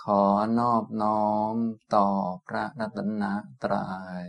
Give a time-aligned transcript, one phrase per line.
[0.00, 0.22] ขอ
[0.58, 1.56] นอบน้อม
[1.94, 2.08] ต่อ
[2.46, 3.24] พระนัตน
[3.62, 4.28] ตรยัย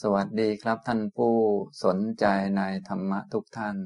[0.00, 1.34] สวัสดีครับท่านผู้
[1.84, 2.24] สนใจ
[2.56, 3.76] ในธรรมะทุกท่าน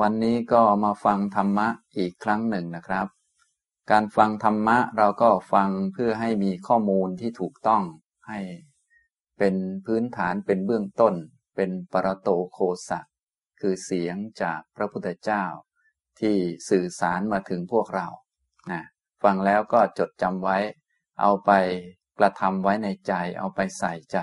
[0.00, 3.06] วันนี้ก็มาฟังธรรมะอีกครั้งหนึ่งนะครับ
[3.90, 7.82] การฟังธรรมะเราก็ฟังเพื่อให้มีข้อมูลที่ถูกต้อง
[8.28, 8.40] ให้
[9.38, 9.54] เป็น
[9.86, 11.16] พื้นฐานเป็นเบื้องต้น
[11.56, 13.00] เป็นปรโตโคสะ
[13.60, 15.44] คือเสียงจากพระพุทธเจ้า
[16.20, 16.36] ที่
[16.70, 18.08] สื่อสารมาถึงพวกเรา
[18.72, 18.82] นะ
[19.22, 20.58] ฟังแล้วก็จดจำไว้
[21.20, 21.50] เอาไป
[22.18, 24.18] กระทำไว้ในใจ เอาไปใส่ใจ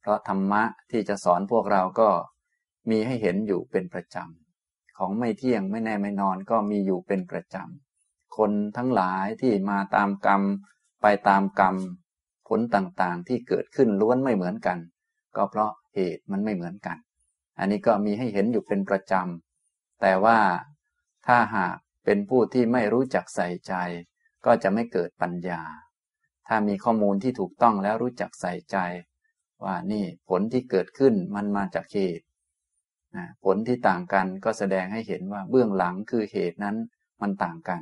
[0.00, 2.08] เพราะธรรมะที่จะสอนพวกเราก็
[2.90, 10.42] มีให้เห็นอยู่เป็นประจำ ของไม่เที่ยงไม่แน่ไม่นอนก็มีอยู่เป็นประจำ คนทั้งหลายที่มาตามกรรม
[11.02, 11.76] ไปตามกรรม
[12.48, 14.78] ผลต่างๆที่เกิดขึ้นล้วนไม่เหมือนกัน
[15.36, 16.96] ก็เพราะ เหตุมันไม่เหมือนกัน
[17.58, 20.38] อันนี้ก็มีให้เห็นอยู่เป็นประจำ แต่ว่า
[21.26, 23.74] ถ้าหากเป็นผู้ที่ไม่รู้จักใส่ใจ
[24.46, 25.62] ก็จะไม่เกิดปัญญา
[26.48, 28.76] ถ้ามีข้อมูลที่ถูกต้องแล้วรู้จักใส่ใจ
[29.64, 32.26] ว่านี่ผลที่เกิดขึ้นมันมาจากเหตุ
[33.44, 36.76] ผลที่ต่างกันก็แสดงให้เห็นว่าเบื้องหลังคือเหตุนั้น
[37.22, 37.80] มันต่างกัน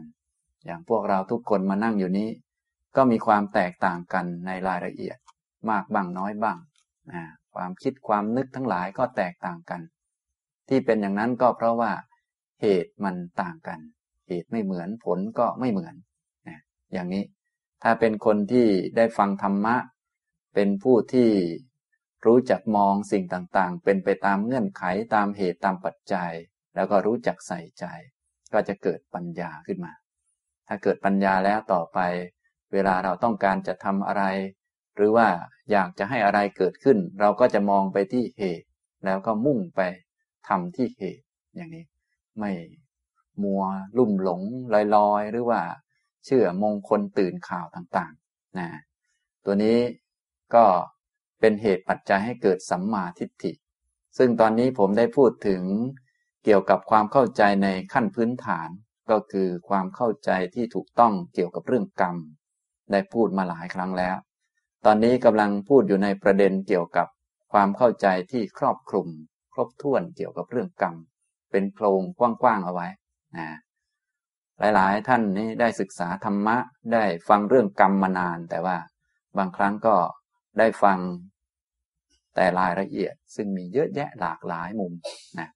[0.64, 2.28] อย่างพวกเราทุกคนมานั่งอยู่นี้
[2.96, 5.18] ก็มีความแตกต่างกันในรายละเอียด
[5.70, 6.58] มากบ้างน้อยบ้าง
[7.12, 7.22] นะ
[7.56, 9.80] ความคิดความนึกทั้งหลายก็แตกต่างกัน
[10.68, 11.92] ที่เป็นอย่างนั้นก็เพราะว่า
[12.62, 13.78] เหตุมันต่างกัน
[14.28, 15.94] เหตุไม่เหมือนผลก็ไม่เหมือน
[16.48, 16.60] นะ
[16.92, 17.24] อย่างนี้
[17.82, 19.76] ถ้าเป็นคนที่ได้ฟังธรรมะ
[20.54, 21.30] เป็นผู้ที่
[22.26, 24.82] รู้จักมองสิ่งต่างๆ เป็นไปตามเงื่อนไข
[25.14, 26.32] ตามเหตุตามปัจจัย
[26.74, 27.84] แล้วก็รู้จักใส่ใจ
[28.52, 29.92] ก็จะเกิดปัญญาขึ้นมา
[30.68, 31.98] ถ้าเกิดปัญญาแล้วต่อไป
[32.72, 34.22] เวลาเราต้องการจะทำอะไร
[34.96, 35.28] หรือว่า
[35.70, 38.66] อยากจะให้อะไรเกิดขึ้น เราก็จะมองไปที่เหตุ
[39.04, 39.80] แล้วก็มุ่งไป
[40.48, 41.84] ทำที่เหตุ อย่างนี้
[42.38, 42.52] ไม่
[43.42, 43.62] มัว
[43.98, 44.42] ลุ่มหลง
[44.96, 45.60] ลอยๆ หรือว่า
[46.24, 48.68] เชื่อมงคลตื่นข่าวต่างๆนะ
[49.44, 49.78] ตัวนี้
[50.54, 50.64] ก็
[51.40, 53.52] เป็นเหตุปัจจัยให้เกิดสัมมาทิฏฐิ
[54.18, 55.62] ซึ่งตอนนี้ผมได้พูดถึง
[56.44, 58.68] เกี่ยวกับความเข้าใจในขั้นพื้นฐาน
[59.10, 62.16] ก็คือความเข้าใจที่ถูกต้องเกี่ยวกับเรื่องกรรม
[62.92, 64.16] ได้พูดมาหลายครั้งแล้ว
[64.88, 67.06] ตอนนี้กำลังพูดอยู่ในประเด็นเกี่ยวกับ
[67.52, 69.06] ความเข้าใจที่ครอบคลุม
[69.52, 70.94] ครบถ้วนเกี่ยวกับเรื่องกรรม
[71.50, 72.88] เป็นโครงกว้างๆเอาไว้
[73.36, 73.48] นะ
[74.74, 76.56] หลายๆ ท่านนี้ได้ศึกษาธรรมะ
[76.92, 78.76] ได้ฟังเรื่องกรรมมานาน แต่ว่า
[79.38, 79.96] บางครั้งก็
[80.58, 80.98] ได้ฟัง
[82.34, 84.92] แต่รายละเอียด ซึ่งมีเยอะแยะหลากหลายมุม
[85.38, 85.48] นะ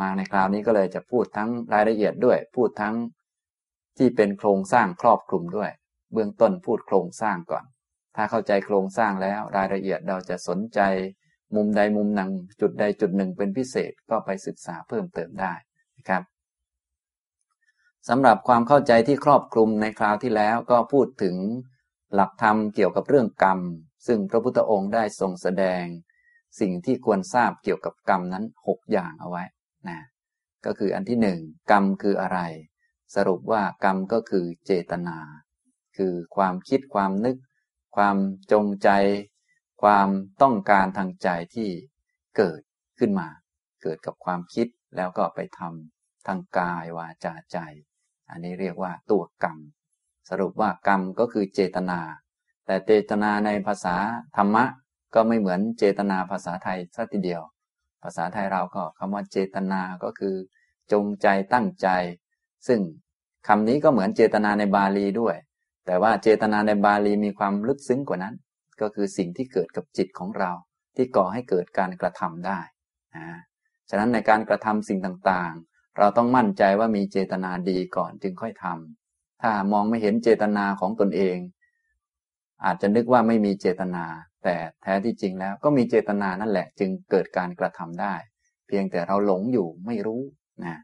[0.00, 2.94] มาในคราวนี้ก็เลยจะพูดทั้งรายละเอียดด้วย พูดทั้ง
[3.98, 5.70] ที่เป็นโครงสร้างครอบคลุมด้วย
[6.12, 7.64] เบื้องต้นพูดโครงสร้างก่อน
[8.16, 10.80] ถ้าเข้าใจโครงสร้างแล้วรายละเอียดเราจะสนใจ
[11.56, 12.30] มุมใดมุมหนึ่ง
[12.60, 15.54] จุดใดจุดหนึ่งเป็นพิเศษก็ไปศึกษาเพิ่มเติมได้
[15.98, 16.22] นะครับ
[18.08, 21.36] สำหรับความเข้าใจที่ครอบคลุมในคราวที่แล้วก็พูดถึง
[22.14, 23.60] หลักธรรมเกี่ยวกับเรื่องกรรม
[24.06, 25.84] ซึ่งพระพุทธองค์ได้ทรงแสดง
[26.60, 29.44] สิ่งที่ควรทราบเกี่ยวกับกรรมนั้น 6 อย่างเอาไว้
[29.88, 29.98] นะ
[30.66, 31.38] ก็คืออันที่หนึ่ง
[31.70, 32.40] กรรมคืออะไร
[33.14, 35.18] สรุปว่ากรรมก็คือเจตนา
[35.96, 37.36] คือความคิดความนึก
[37.96, 38.16] ความ
[38.52, 38.88] จงใจ
[39.82, 40.08] ความ
[40.42, 41.70] ต้องการทางใจที่
[42.36, 42.60] เกิด
[42.98, 43.28] ขึ้นมา
[43.82, 44.66] เกิดกับความคิด
[44.96, 47.58] แล้วก็ไปทำทางกายวาจาใจ
[48.30, 49.58] อันนี้เรียกว่าตัวกรรม
[50.28, 52.00] สรุปว่ากรรมก็คือเจตนา
[52.66, 53.96] แต่เจตนาในภาษา
[54.36, 54.64] ธรรมะ
[55.14, 57.42] ก็ไม่เหมือนเจตนาภาษาไทยสักทีเดียว
[58.02, 60.34] ภาษาไทยเราก็คำว่าเจตนาก็คือ
[60.92, 61.88] จงใจตั้งใจ
[62.66, 62.80] ซึ่ง
[63.48, 65.36] คำนี้ก็เหมือนเจตนาในบาลีด้วย
[65.86, 68.34] แต่ว่าเจตนาในบาลีมีความลึกซึ้งกว่านั้น
[68.80, 70.50] ก็คือสิ่งที่เกิดกับจิตของเรา
[70.96, 72.60] ที่ก่อให้เกิดการกระทำได้
[73.16, 73.26] นะ
[73.90, 81.38] ฉะนั้นในการกระทำสิ่งต่างๆ เราต้องมั่นใจว่ามีเจตนาดีก่อนจึงค่อยทำถ้ามองไม่เห็นเจตนาของตนเอง
[82.64, 84.04] อาจจะนึกว่าไม่มีเจตนา
[84.44, 88.14] แต่แท้ที่จริงแล้วก็มีเจตนานั่นแหละ จึงเกิดการกระทำได้
[88.66, 90.22] เพียงแต่เราหลงอยู่ไม่รู้
[90.64, 90.76] นะ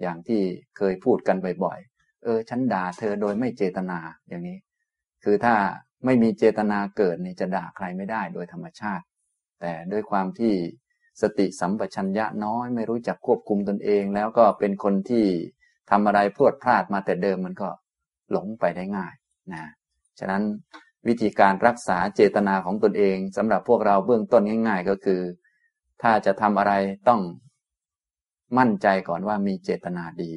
[0.00, 0.40] อย่างที่
[0.76, 1.78] เคยพูดกันบ่อย
[2.24, 3.98] เออฉันด่าเธอโดยไม่เจตนา
[4.28, 4.58] อย่างนี้
[5.24, 5.54] คือถ้า
[6.04, 9.04] ไม่มีเจตนาเกิดนี่จะด่าใครไม่ได้โดยธรรมชาติ
[9.60, 10.54] แต่ด้วยความที่
[11.22, 15.26] สติสัมปชัญญะน้อยไม่รู้จักควบคุมตนเอง แล้วก็เป็นคนที่
[15.90, 17.68] ทำอะไรพลวดพลาดมาแต่เดิมมันก็
[18.30, 19.14] หลงไปได้ง่าย
[19.52, 19.64] นะ
[20.18, 20.42] ฉะนั้น
[21.08, 25.20] วิธีการรักษาเจตนาของตนเองสำหรับพวกเราเบื้องต้นง่าย ๆ ก็คือ
[26.02, 26.72] ถ้าจะทำอะไร
[27.08, 27.20] ต้อง
[28.58, 30.32] มั่นใจก่อนว่ามีเจตนาดี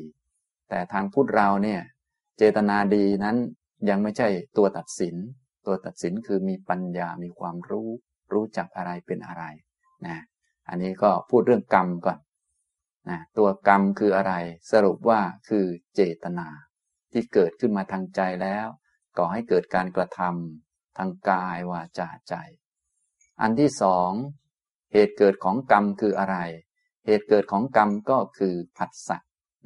[0.69, 1.81] แต่ทางพุทธเราเนี่ย
[2.37, 3.37] เจตนาดีนั้น
[3.89, 4.27] ยังไม่ใช่
[4.57, 5.15] ตัวตัดสิน
[5.65, 7.89] ตัวตัดสินคือมีปัญญามีความรู้
[8.33, 9.43] รู้จักอะไรเป็นอะไร
[10.05, 10.17] นะ
[10.69, 12.19] อันนี้ก็พูดเรื่องกรรมก่อน
[13.09, 14.33] นะตัวกรรมคืออะไร
[14.71, 15.65] สรุปว่าคือ
[15.95, 16.47] เจตนา
[17.11, 18.67] ที่เกิดขึ้นมาทางใจแล้ว
[19.17, 22.35] ก่อให้เกิดการกระทำทางกายวาจาใจ
[23.41, 24.11] อันที่สอง
[24.93, 26.37] เหตุเกิดของกรรมคืออะไร
[27.05, 29.17] เหตุเกิดของกรรมก็คือผัสสะ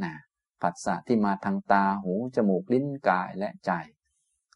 [0.04, 0.14] นะ
[0.62, 3.72] ผัสสะที่มาทางตาหูจมูกลิ้นกายและใจ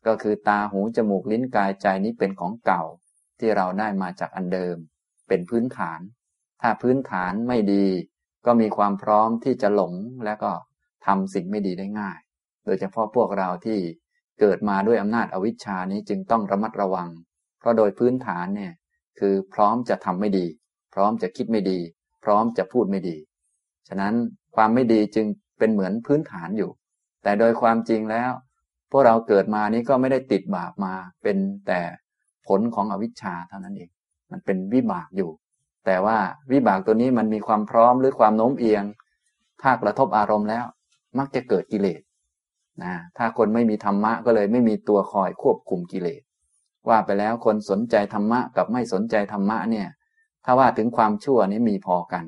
[0.05, 2.83] ก็คือตาหูจมูกลิ้นกายใจนี้เป็นของเก่า
[3.39, 4.77] ที่เราได้มาจากอันเดิม
[5.27, 5.99] เป็นพื้นฐาน
[6.61, 7.85] ถ้าพื้นฐานไม่ดี
[8.45, 9.93] ก็มีความพร้อมที่จะหลง
[10.25, 10.51] และก็
[11.05, 12.19] ทำสิ่งไม่ดีได้ง่าย
[12.65, 13.79] โดยเฉพาะพวกเราที่
[14.39, 17.09] เกิดมาด้วยอำนาจอวิชชานี้จึงต้องระมัดระวัง
[17.59, 18.73] เพราะโดยพื้นฐานเนี่ย
[19.19, 20.47] คือพร้อมจะทำไม่ดี
[20.93, 21.79] พร้อมจะคิดไม่ดี
[22.23, 23.17] พร้อมจะพูดไม่ดี
[23.87, 24.13] ฉะนั้น
[24.55, 25.25] ความไม่ดีจึง
[25.57, 26.71] เป็นเหมือนพื้นฐานอยู่
[27.23, 28.31] แต่โดยความจริงแล้ว
[28.91, 31.81] พวกเราเกิดมานี้ก็ไม่ได้ติดบาปมา เป็นแต่
[32.47, 33.89] ผลของอวิชชาเท่านั้นเอง
[34.31, 35.31] มันเป็นวิบากอยู่
[35.85, 36.17] แต่ว่า
[36.51, 38.83] วิบากตัวนี้มันมีความพร้อมหรือความโน้มเอียง
[39.61, 40.65] ถ้ากระทบอารมณ์แล้ว
[41.17, 42.01] มักจะเกิดกิเลส
[42.83, 46.21] นะถ้าคนไม่มีธรรมะก็เลยไม่มีตัวคอยควบคุมกิเลส
[46.89, 49.87] ว่าไปแล้วคนสนใจธรรมะกับไม่สนใจธรรมะเนี่ย
[50.45, 52.25] ถ้าว่าถึงความชั่วนี้มีพอกัน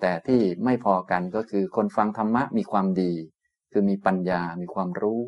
[0.00, 3.12] แต่ที่ไม่พอกันก็คือคนฟังธรรมะมีความดี
[3.72, 5.20] คือมีปัญญา มีความรู้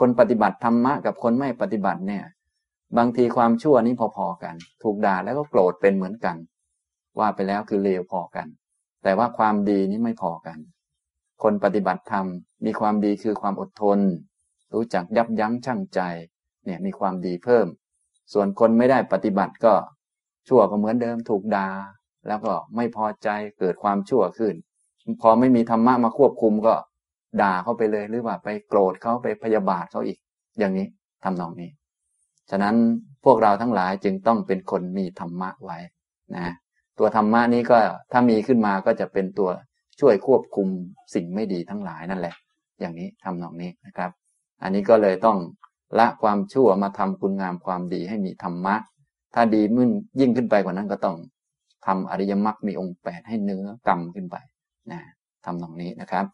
[0.00, 2.24] คนปฏิบัติธรรมะกับคนไม่ปฏิบัติเนี่ย
[2.98, 6.36] บางทีความชั่วนี้พอๆกัน ถูกด่าแล้วก็โกรธเป็นเหมือนกัน
[7.18, 8.46] ว่าไปแล้วคือเลวพอกัน
[9.02, 10.58] แต่ว่าความดีนี้ไม่พอกัน
[11.42, 12.26] คนปฏิบัติธรรม
[12.64, 13.98] มีความดีคือความอดทน
[14.74, 16.00] รู้จักยับยั้งชั่งใจ
[16.64, 17.66] เนี่ยมีความดีเพิ่ม
[18.32, 19.74] ส่วนคนไม่ได้ปฏิบัติก็
[20.48, 21.68] ชั่วก็เหมือนเดิมถูกดา่า
[22.26, 23.28] แล้วก็ไม่พอใจ
[23.58, 24.54] เกิดความชั่วขึ้น
[25.22, 26.74] พอไม่มีธรรมะมาควบคุมก็
[27.42, 30.18] ด่าเขาไปเลยหรือว่าไปโกรธเขาไปพยาบาทเขาอีก
[30.58, 30.86] อย่างนี้
[31.24, 31.70] ทำนองนี้
[32.50, 32.76] ฉะนั้น
[33.24, 35.78] พวกเราทั้งหลายจึงต้องเป็นคนมีธรรมะไว้
[36.36, 36.54] นะ
[36.98, 37.78] ตัวธรรมะนี้ก็
[38.12, 39.50] ถ้ามีขึ้นมาก็จะเป็นตัว
[40.00, 40.68] ช่วยควบคุม
[41.14, 42.34] สิ่งไม่ดีทั้งหลายนั่นแหละ
[42.80, 44.10] อย่างนี้ทำนองนี้นะครับ
[44.62, 45.38] อันนี้ก็เลยต้อง
[45.98, 48.74] ละความชั่วมาทำคุณงามความดีให้มีธรรมะ
[49.34, 49.90] ถ้าดีมึ่ง
[50.20, 51.16] ยิ่งขึ้นไปกว่านั้นก็ต้อง
[51.86, 54.36] ทำอริยมรรคมีองค์แปดให้เนื้อกรรมขึ้นไป
[54.92, 55.00] นะ
[55.44, 56.26] ทำนองนี้นะครับ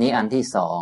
[0.00, 0.80] นี้อันที่สอง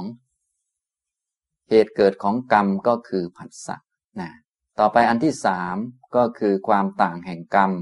[1.68, 3.76] เหตุเกิดของกรรมก็คือผัสสะ
[4.20, 4.30] นะ
[4.78, 5.76] ต่อไปอันที่สาม
[6.16, 7.72] ก็คือความต่างแห่งกรรม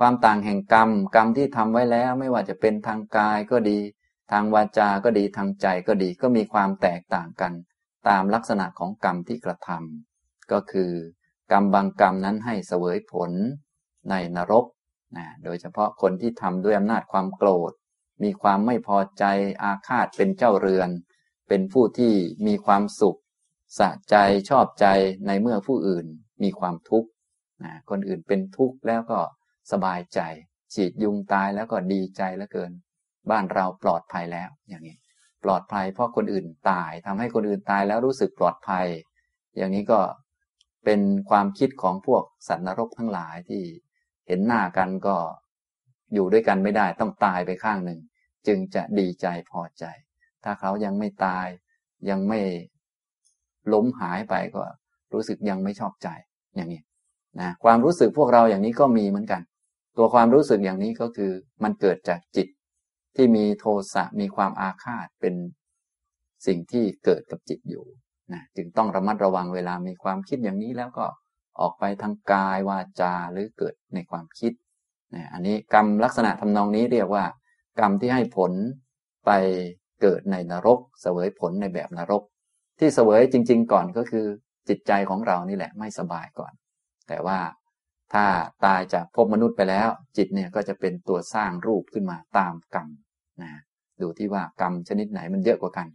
[0.00, 3.78] ความต่างแห่งกรรม กรรมที่ทำไว้แล้วไม่ว่าจะเป็นทางกายก็ดี
[4.32, 7.52] ทางวาจาก็ดีทางใจก็ดีก็มีความแตกต่างกัน
[8.08, 10.90] ตามลักษณะของกรรมที่กระทำก็คือ
[11.52, 13.30] กรรมบางกรรมนั้นให้เสวยผล
[14.10, 14.64] ในนรก
[15.16, 17.72] นะโดยเฉพาะคนที่ทำด้วยอำนาจความโกรธ
[18.22, 19.24] มีความไม่พอใจ
[19.62, 20.90] อาฆาตเป็นเจ้าเรือน
[21.48, 22.12] เป็นผู้ที่
[22.46, 23.18] มีความสุข
[23.78, 24.16] สะใจ
[24.50, 24.86] ชอบใจ
[25.26, 26.06] ในเมื่อผู้อื่น
[26.42, 27.08] มีความทุกข์
[27.64, 29.18] นะคนอื่นเป็นทุกข์แล้วก็
[29.72, 30.20] สบายใจ
[30.74, 32.72] ฉีดยุงตายแล้วก็ดีใจเหลือเกิน
[33.30, 34.96] บ้านเราปลอดภัยแล้วอย่างนี้
[35.44, 38.86] ปลอดภัยเพราะคนอื่นตายทำให้คนอื่นตายแล้วรู้สึกปลอดภัย
[39.56, 40.00] อย่างนี้ก็
[40.84, 43.62] เป็นความคิดของพวกสัตว์นรกทั้งหลายที่
[44.28, 45.16] เห็นหน้ากันก็
[46.14, 48.00] อยู่ด้วยกันไม่ได้ต้องตายไปข้างหนึ่ง
[48.46, 49.84] จึงจะดีใจพอใจ
[50.44, 51.46] ถ้าเขายังไม่ตาย
[52.10, 52.40] ยังไม่
[53.72, 54.62] ล้มหายไปก็
[55.12, 56.08] รู้สึกยังไม่ชอบใจ
[56.56, 56.82] อย่างนี้
[57.40, 59.42] นะความรู้สึกพวกเราอย่างนี้ก็มีเหมือนกัน
[59.96, 61.32] ตัวความรู้สึกอย่างนี้ก็คือ
[61.62, 62.48] มันเกิดจากจิต
[63.16, 65.34] ที่มีโทสะมีความอาฆาตเป็น
[66.46, 67.84] สิ่งที่เกิดกับจิตอยู่
[68.32, 71.06] นะจึงต้องระมัดระวังเวลามีความคิดอย่างนี้แล้วก็
[71.60, 74.52] ออกไปทางกายวาจาหรือเกิดในความคิด
[75.14, 77.24] นะอันนี้กรรมลักษณะทำนองนี้เรียกว่า
[77.80, 78.52] กรรมที่ให้ผล
[79.26, 79.30] ไป
[80.00, 82.22] เกิดในนรก เสวยผลในแบบนรก
[82.78, 84.26] ที่เสวยจริง ๆ ก่อนก็คือ
[84.68, 86.52] จิตใจของเรานี่แหละไม่สบายก่อน
[87.08, 87.38] แต่ว่า
[88.14, 88.24] ถ้า
[88.64, 92.88] ตายจากภพมนุษย์ไปแล้ว จิตเนี่ยก็จะเป็นตัวสร้างรูปขึ้นมาตามกรรม
[93.42, 93.50] นะ
[94.02, 95.88] ดูที่ว่ากรรมชนิดไหนมันเยอะกว่ากัน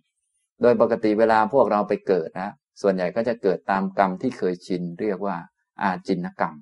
[0.62, 2.52] โดยปกติเวลาพวกเราไปเกิดนะ
[2.82, 5.38] ส่วนใหญ่ก็จะเกิดตามกรรมที่เคยชินเรียกว่า
[5.82, 6.54] อาจินกรรม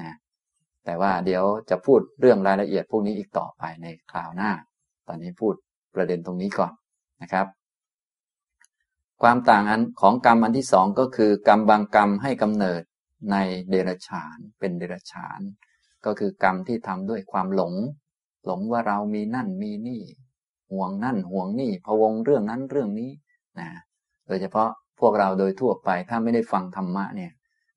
[0.00, 0.16] นะ
[0.84, 4.50] แต่ว่าเดี๋ยวจะพูดเรื่องรายละเอียดพวกนี้อีกต่อไปในคราวหน้า
[5.06, 5.54] ตอนนี้พูด
[5.94, 6.72] ประเด็นตรงนี้ก่อน
[7.22, 7.46] นะครับ
[9.22, 12.82] ความต่างอันของกรรมอันที่สองก็คือกรรมบางกรรมให้กำเนิด
[13.32, 13.36] ใน
[13.68, 15.40] เดรัจฉานเป็นเดรัจฉาน
[16.04, 17.74] ก็คือกรรมที่ทำด้วยความหลง
[18.46, 20.02] หลงว่าเรามีนั่นมีนี่
[20.72, 23.10] ห่วงนั่นห่วงนี่พวงเรื่องนั้นเรื่องนี้
[23.58, 23.68] นะ
[24.26, 27.32] โดยเฉพาะพวกเราโดยทั่วไปถ้าไม่ได้ฟังธรรมะเนี่ย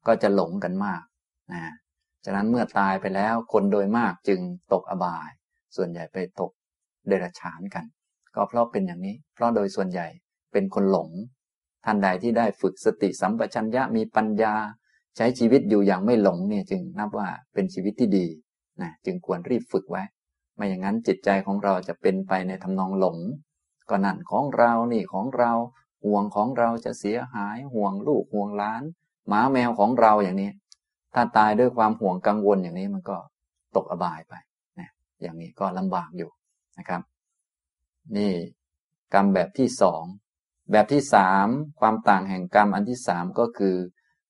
[0.07, 1.03] ก็จะหลงกันมาก
[1.51, 1.61] นะ
[2.25, 4.39] ฉะนั้นเมื่อตายไปแล้วคนโดยมากจึง
[4.73, 5.29] ตกอบาย
[5.75, 6.51] ส่วนใหญ่ไปตก
[7.07, 7.85] เดรัจฉานกัน
[8.35, 10.07] ก็เพราะเป็นอย่างนี้ เพราะโดยส่วนใหญ่
[10.51, 11.09] เป็นคนหลง
[11.85, 14.55] ท่านใดที่ได้ฝึกสติสัมปชัญญะมีปัญญา
[15.17, 18.27] ใช้ชีวิตอยู่อย่างไม่หลงเนี่ยจึงนับว่าเป็นชีวิตที่ดี
[18.81, 20.03] นะจึงควรรีบฝึกไว้
[20.55, 23.17] ไม่อย่างนั้นจิตใจของเราจะเป็นไปในทำนองหลง
[23.89, 25.51] ก็นั่นของเรานี่ของเรา
[26.05, 28.83] ห่วงของเราจะเสียหายห่วงลูกห่วงล้าน
[29.27, 30.51] หมาแมวของเราอย่างนี้
[31.13, 33.17] ถ้าตายด้วยความห่วงกังวลอย่างนี้มันก็
[33.75, 34.33] ตกอบายไป
[34.79, 34.89] นะ
[35.21, 36.29] อย่างนี้ก็ลำบากอยู่
[36.77, 37.01] นะครับ
[38.17, 38.33] นี่
[39.13, 40.03] กรรมแบบที่สอง
[40.71, 41.47] แบบที่สาม
[41.79, 43.75] ความต่างแห่งกรรมอันที่สามก็คือ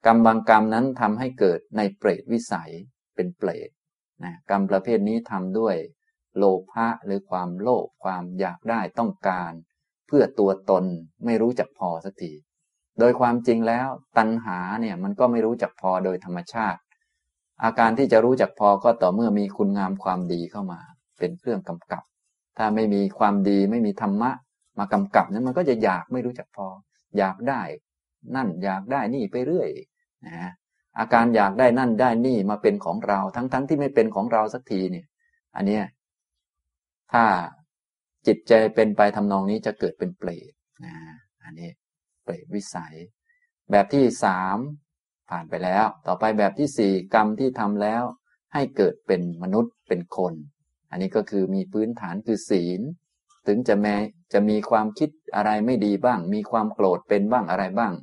[0.06, 2.72] กรรมบางกรรมนั้นทำให้เกิดในเปรตวิสัย
[3.16, 3.70] เป็นเปรต
[4.24, 5.76] นะกรรมประเภทนี้ทำด้วย
[6.38, 9.52] โลภะหรือความโลภความอยากได้ต้องการ
[10.08, 10.84] เพื่อตัวตน
[11.26, 12.34] ไม่รู้จักพอสักที
[13.00, 16.80] โดยความจริงแล้วตัณหาเนี่ยมันก็ไม่รู้จักพอโดยธรรมชาติ
[17.64, 20.80] อาการที่จะรู้จักพอก็ต่อเมื่อมีคุณงามความดีเข้ามา
[21.20, 22.04] เป็นเครื่องกำกับ
[22.58, 24.32] ถ้าไม่มีความดีไม่มีธรรมะ
[24.80, 26.68] มากำกับนั้นมันก็จะอยากไม่รู้จักพอ
[27.18, 27.62] อยากได้
[28.36, 29.70] นั่นอยากได้นี่ไปเรื่อย
[30.26, 30.52] นะ
[31.00, 35.06] อาการอยากได้นั่นได้นี่มาเป็นของเราทั้งๆทที่ไม่เป็นของเราสักทีเนี่ย
[35.56, 35.84] อันเนี้ย
[37.14, 37.24] ถ้า
[38.28, 40.52] จิตใจเป็นไปทำนองนี้จะเกิดเป็นเปรต
[40.86, 40.94] นะ
[41.44, 41.70] อันนี้
[42.24, 42.96] เปรตวิสัย
[43.72, 44.58] แบบที่สาม
[45.30, 48.04] ผ่านไปแล้ว ต่อไปแบบที่สี่กรรมที่ทำแล้ว
[48.54, 50.34] ให้เกิดเป็นมนุษย์เป็นคน
[50.92, 52.82] อันนี้ก็คือมีพื้นฐานคือศีล
[53.48, 53.96] ถึงจะแม้
[54.34, 57.94] จะมีความคิดอะไรไม่ดีบ้าง มีความโกรธเป็นบ้างอะไรบ้าง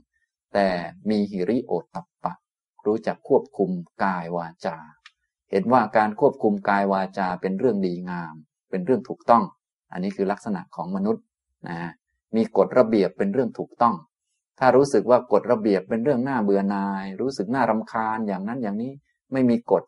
[0.55, 0.69] แต่
[1.11, 2.35] มีหิริโอตตัปปะ
[2.87, 3.71] รู้จักควบคุม
[4.05, 4.77] กายวาจา
[5.51, 8.35] เห็นว่าการควบคุมกายวาจาเป็นเรื่องดีงาม
[8.71, 9.45] เป็นเรื่องถูกต้อง
[9.93, 11.25] อันนี้คือลักษณะของมนุษย์
[11.69, 11.79] นะ
[12.37, 13.95] มีกฎระเบียบเป็นเรื่องถูกต้อง
[14.61, 18.93] ถ้ารู้สึกว่ากฎระเบียบเป็นเรื่องน่าเบื่อนาย รู้สึกน่ารำคาญอย่างนั้นอย่างนี้
[19.33, 19.83] ไม่มีกฎ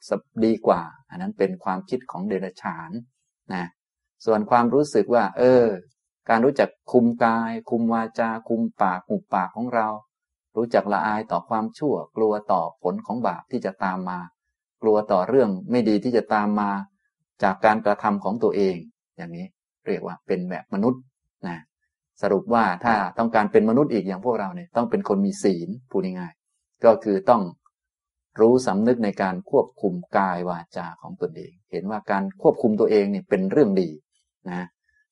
[0.44, 2.90] ดีกว่า อันนั้นเป็นความคิดของเดรัจฉาน
[3.54, 3.64] นะ
[4.24, 5.66] ส่วนความรู้สึกว่า เออ
[6.28, 9.88] การรู้จักคุมกาย คุมวาจา คุมปากหุบปากของเรา
[10.56, 14.18] รู้จักละอายต่อความชั่ว กลัวต่อผลของบาปที่จะตามมา
[14.82, 16.70] กลัวต่อเรื่องไม่ดีที่จะตามมา
[17.42, 18.76] จากการกระทำของตัวเอง
[19.16, 19.46] อย่างนี้
[19.86, 21.02] เรียกว่าเป็นแบบมนุษย์
[21.48, 21.58] นะ
[22.22, 27.42] สรุปว่าถ้าต้องการเป็นมนุษย์อีกอย่างพวกเราเนี่ยต้องเป็นคนมีศีลพูดง่ายๆก็คือต้อง
[28.40, 33.90] รู้สำนึกในการควบคุมกายวาจาของตนเอง เห็นว่าการควบคุมตัวเองเนี่ยเป็นเรื่องดี
[34.50, 34.66] นะ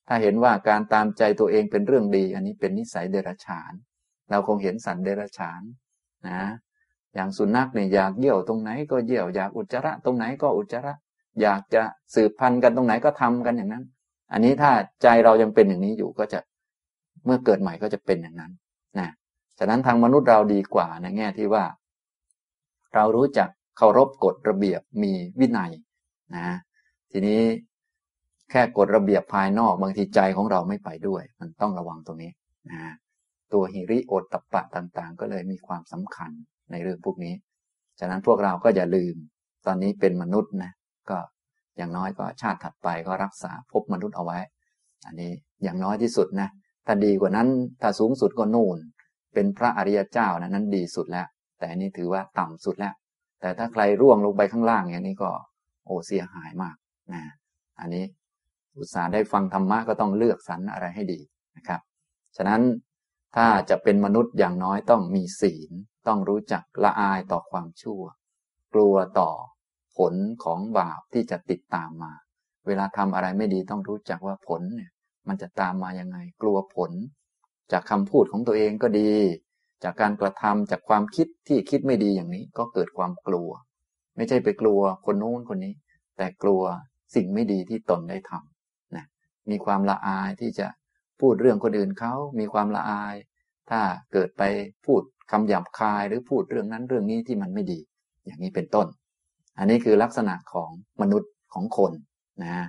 [0.09, 3.73] ถ้าเห็นว่าการตามใจตัวเองเป็นเรื่องดี อันนี้เป็นนิสัยเดรัจฉาน
[4.31, 5.63] เราคงเห็นสัตว์เดรัจฉาน
[6.29, 6.43] นะ
[7.15, 10.95] อย่างสุนัขเนี่ยอยากเยี่ยวตรงไหนก็เยี่ยวอยากอุจจาระตรงไหนก็อุจจาระ
[11.43, 11.83] อยากจะ
[12.15, 13.85] สืบพันธุ์กันตรงไหนก็ทำกันอย่างนั้น
[14.33, 16.41] อันนี้ถ้าใจเรายังเป็นอย่างนี้อยู่ก็จะ
[17.25, 18.53] เมื่อเกิดใหม่ก็จะเป็นอย่างนั้น
[18.99, 19.09] นะ
[19.59, 21.65] ฉะนั้นทางมนุษย์เราดีกว่าในแง่ที่ว่า
[22.95, 25.71] เรารู้จักเคารพกฎระเบียบมีวินัย
[26.37, 26.57] นะ
[27.13, 27.41] ทีนี้
[28.51, 32.33] แค่กฎระเบียบภายนอกบางทีใจของเราไม่ไปด้วย มันต้องระวังตรงนี้
[32.71, 32.81] นะ
[33.53, 36.31] ตัวหิริโอตตปะต่างๆ ก็เลยมีความสำคัญ
[36.71, 37.35] ในเรื่องพวกนี้
[38.01, 39.15] ฉะนั้นพวกเราก็อย่าลืม
[39.67, 40.73] ตอนนี้เป็นมนุษย์นะ
[41.11, 41.19] ก็
[41.77, 44.39] อย่างน้อยก็ชาติถัดไปก็รักษาพบมนุษย์เอาไว้
[45.07, 46.49] อันนี้อย่างน้อยที่สุดนะ
[46.93, 47.49] ถ้าดีกว่านั้น
[47.83, 48.79] ถ้าสูงสุดก็นู่น
[49.35, 51.27] เป็นพระอริยเจ้านะนั้นดีสุดแล้ว
[51.59, 52.95] แต่อันนี้ถือว่าต่ำสุดแล้ว
[53.41, 55.31] แต่ถ้าใครร่วงลงไปข้างล่างอย่างนี้ก็
[55.85, 56.77] โอ้เสียหายมาก
[57.13, 57.23] นะ
[57.81, 58.05] อันนี้
[58.77, 61.21] อุตส่าห์ได้ฟังธรรมะก็ต้องเลือกสรรอะไรให้ดี
[61.57, 61.81] นะครับ
[62.37, 62.63] ฉะนั้น
[63.37, 65.71] ถ้าจะเป็นมนุษย์อย่างน้อยต้องมีศีล
[66.07, 68.03] ต้องรู้จักละอายต่อความชั่ว
[68.75, 69.31] กลัวต่อ
[69.97, 72.13] ผลของบาปที่จะติดตามมา
[72.67, 74.93] เวลาทำอะไรไม่ดีต้องรู้จักว่าผลเนี่ย
[75.29, 76.93] มันจะตามมายังไง กลัวผล
[77.73, 79.13] จากคำพูดของตัวเองก็ดี
[79.85, 83.49] จากการกระทำจากความคิดที่คิดไม่ดีอย่างนี้ก็เกิดความกลัว
[84.17, 85.75] ไม่ใช่ไปกลัวคนโน้นคนนี้
[86.17, 86.63] แต่กลัว
[87.15, 89.05] สิ่งไม่ดีที่ตนได้ทำนะ
[89.51, 90.67] มีความละอายที่จะ
[91.21, 93.15] พูดเรื่องคนอื่นเขามีความละอาย
[93.71, 93.81] ถ้า
[94.13, 94.43] เกิดไป
[94.87, 97.81] พูดคำหยาบคายหรือพูดเรื่องนั้นเรื่องนี้ที่มันไม่ดี
[98.25, 98.87] อย่างนี้เป็นต้น
[99.59, 101.93] อันนี้คือลักษณะของมนุษย์ของคน
[102.43, 102.67] นะ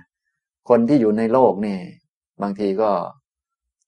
[0.68, 1.78] คนที่อยู่ในโลกนี่
[2.42, 2.90] บางทีก็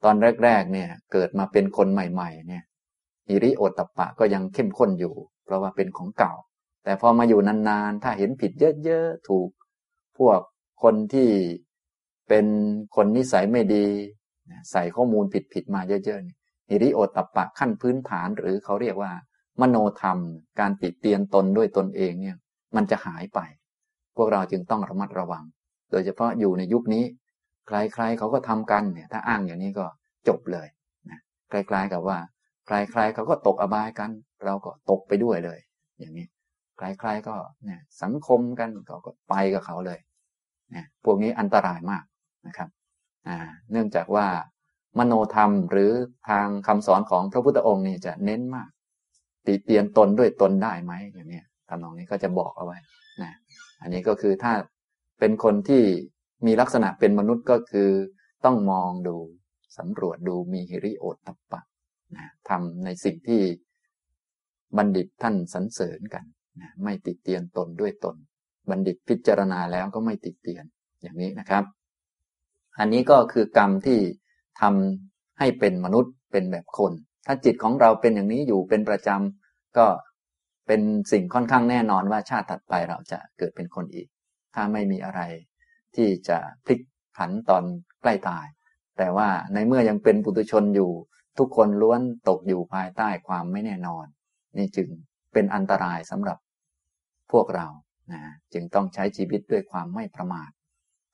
[0.04, 2.64] ตอนแรก ๆ เนี่ย เกิดมาเป็นคนใหม่ ๆ เนี่ย
[3.30, 6.32] อิริโอตปะก็ยังเข้มข้นอยู่ เพราะว่าเป็นของเก่า
[6.84, 8.52] แต่พอมาอยู่นานๆ ถ้าเห็นผิด
[8.84, 9.48] เยอะๆ ถูก
[10.18, 10.40] พวก
[10.82, 11.30] คนที่
[12.28, 12.46] เป็น
[12.96, 13.86] คนนิสัยไม่ดี
[14.70, 16.36] ใส่ข้อมูลผิดๆมาเยอะๆนี่
[16.70, 19.12] ฮิริโอตปะขั้นพื้นฐานหรือเขาเรียกว่า
[19.60, 20.18] มโนธรรม
[20.60, 22.36] การติเตียนตนด้วยตนเองเนี่ย
[22.76, 23.40] มันจะหายไป
[24.16, 25.44] พวกเราจึงต้องระมัดระวัง
[25.90, 27.04] โดยเฉพาะอยู่ในยุคนี้
[27.68, 29.86] ใครๆเขาก็ทำกันเนี่ย ถ้าอ้างอย่างนี้ก็
[30.28, 30.68] จบเลย
[31.10, 31.18] นะ
[31.52, 32.18] คล้ายๆกับว่า
[32.66, 34.10] ใครๆเขาก็ตกอบายกัน
[34.44, 35.58] เราก็ตกไปด้วยเลย
[35.98, 36.26] อย่างนี้
[36.78, 39.98] ใครๆก็เนี่ยสังคมกันเขาก็ไปกับเขาเลย
[40.74, 42.04] นะพวกนี้อันตรายมาก
[42.46, 42.68] นะครับ
[43.70, 44.26] เนื่องจากว่า
[44.98, 45.90] มโนธรรมหรือ
[46.28, 48.68] ทางคำสอนของพระพุทธองค์นี่จะเน้นมาก
[49.46, 52.78] ติเตียนตนด้วยตนได้ไหมอย่างนี้ทำนองนี้ก็จะบอกเอาไว้
[53.22, 53.32] นะ
[53.82, 54.52] อันนี้ก็คือถ้า
[55.18, 55.82] เป็นคนที่
[56.46, 57.90] มีลักษณะเป็นมนุษย์ก็คือ
[58.44, 59.16] ต้องมองดู
[59.78, 61.62] สำรวจดูมีฮิริโอตตัปปะ
[62.16, 63.42] นะทำในสิ่งที่
[64.76, 66.24] บัณฑิตท่านสรรเสริญกัน
[66.60, 68.16] นะไม่ติดเตียนตนด้วยตน
[68.70, 70.64] บัณฑิตพิจารณาแล้วก็ไม่ติดเตียน
[71.02, 71.64] อย่างนี้นะครับ
[72.78, 74.00] อันนี้ก็คือกรรมที่
[74.60, 76.92] ทำให้เป็นมนุษย์เป็นแบบคน
[77.26, 79.86] ถ้าจิตของเราเป็นอย่างนี้อยู่เป็นประจำก็
[80.66, 80.80] เป็น
[81.12, 84.08] สิ่งค่อนข้างแน่นอนว่าชาติถัดไปเราจะเกิดเป็นคนอีก
[84.54, 85.20] ถ้าไม่มีอะไร
[85.96, 86.80] ที่จะพลิก
[87.16, 87.64] ผันตอน
[88.02, 88.46] ใกล้ตาย
[88.98, 90.90] แต่ว่าในเมื่อยังเป็นปุถุชนอยู่
[91.38, 94.06] ทุกคนล้วนตกอยู่ภายใต้ความไม่แน่นอน
[94.56, 94.88] นี่จึง
[95.32, 96.38] เป็นอันตรายสำหรับ
[97.32, 97.66] พวกเรา
[98.12, 98.20] นะ
[98.52, 100.50] จึงต้องใช้ชีวิตด้วยความไม่ประมาท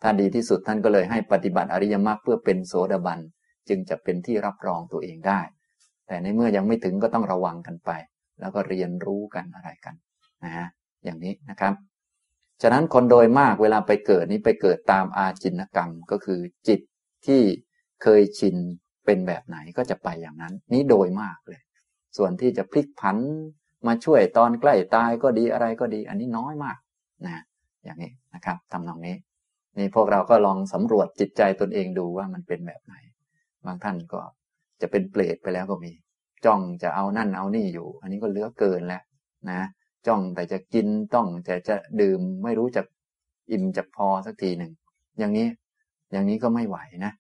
[0.03, 3.21] ถ้าดีที่สุดท่านก็เลยให้ปฏิบัติอริยมรรคเพื่อเป็นโสดาบัน
[3.69, 5.41] จึงจะเป็นที่รับรองตัวเองได้
[6.07, 7.91] แต่ในเมื่อยังไม่ถึงก็ต้องระวังกันไป
[8.41, 9.95] แล้วก็เรียนรู้กันอะไรกัน
[10.45, 10.67] นะฮะ
[11.05, 11.75] อย่างนี้นะครับ
[12.63, 16.81] ฉะนั้นคนโดยมากเวลาไปเกิดนี้ไปเกิดตามอาจินกรรมก็คือจิต
[17.27, 17.43] ที่
[18.03, 18.57] เคยชิน
[19.07, 21.61] เป็นแบบไหนก็จะไปอย่างนั้น นี้โดยมากเลย
[22.17, 23.17] ส่วนที่จะพลิกผัน
[23.87, 26.79] มาช่วยตอนใกล้ตายก็ดีอะไรก็ดี อันนี้น้อยมาก
[27.27, 27.43] นะ
[27.85, 29.17] อย่างนี้นะครับทำนองนี้
[29.79, 32.95] นี่พวกเราก็ลองสำรวจจิตใจตนเองดูว่ามันเป็นแบบไหน
[33.67, 34.21] บางท่านก็
[34.81, 35.93] จะเป็นเปรตไปแล้วก็มี
[36.45, 39.03] จ้องจะเอานั่นเอานี่อยู่ อันนี้ก็เลือเกินแล้ว
[39.51, 39.61] นะ
[40.07, 42.87] จ้องแต่จะกินต้องแต่จะดื่มไม่รู้จัก
[43.53, 44.73] อิ่มจะพอสักทีหนึ่ง
[45.19, 45.49] อย่างนี้
[46.13, 47.13] อย่างนี้ก็ไม่ไหวนะ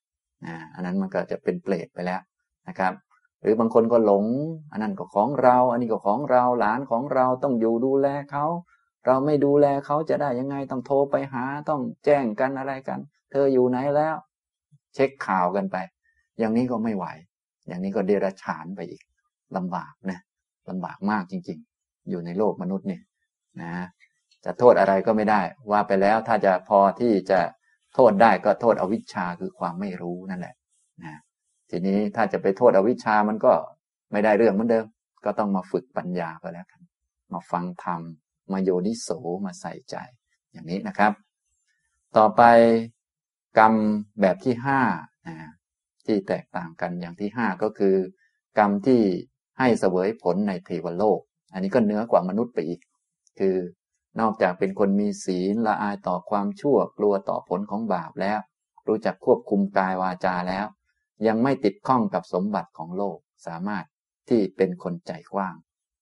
[0.46, 2.20] นะอันนั้นมันก็จะเป็นเปรตไปแล้ว
[2.68, 2.92] นะครับ
[3.42, 4.24] หรือบางคนก็หลง
[4.72, 8.46] อันนั้นก็ของเรา อันนี้ก็ของเราหลานของเราต้องอยู่ดูแลเขา
[9.06, 12.98] เราไม่ดูแลเขาจะได้ยังไงต้องโทรไปหาต้องแจ้งกันอะไรกัน
[13.30, 14.16] เธออยู่ไหนแล้ว
[14.94, 15.76] เช็คข่าวกันไป
[16.38, 17.06] อย่างนี้ก็ไม่ไหว
[17.66, 19.02] อย่างนี้ก็เดรัจฉานไปอีก
[19.56, 20.18] ลำบากนะ
[20.70, 21.58] ลำบากมากจริง
[22.08, 23.02] อยู่ในโลกมนุษย์เนี่ย
[23.62, 23.72] นะ
[24.44, 25.40] จะโทษอะไรก็ไม่ได้
[25.70, 27.40] ว่าไปแล้วถ้าจะพอที่จะ
[27.94, 30.54] โทษได้ก็โทษอวิชชาคือความไม่รู้นั่นแหละ
[31.02, 31.18] นะ
[31.70, 33.52] ทีนี้ถ้าจะไปโทษอวิชชามันก็
[34.12, 34.86] ไม่ได้เรื่องเหมือนเดิม
[35.24, 36.80] ก็ต้องมาฝึกปัญญาก็แล้วกัน
[37.32, 38.00] มาฟังธรรม
[38.52, 39.08] มาโยนิโส
[39.44, 39.96] มาใส่ใจ
[40.52, 41.12] อย่างนี้นะครับ
[42.16, 42.42] ต่อไป
[43.58, 43.74] กรรม
[44.20, 44.80] แบบที่ห้า
[45.28, 45.36] นะ
[46.06, 47.96] ที่แตกต่างกันอย่างที่ห้าก็คือ
[48.58, 49.02] กรรมที่
[49.58, 51.20] ให้เสวยผลในเทวโลก
[51.52, 52.80] อันนี้ก็เนื้อกว่ามนุษย์ไปอีก
[53.38, 53.56] คือ
[54.20, 58.38] นอกจากเป็นคนมีศีลละอายต่อความชั่วกลัวต่อผลของบาปแล้ว
[58.88, 60.66] รู้จักควบคุมกายวาจาแล้ว
[61.26, 63.84] ยังไม่ติดข้องกับสมบัติของโลกสามารถ
[64.28, 65.54] ที่เป็นคนใจกว้าง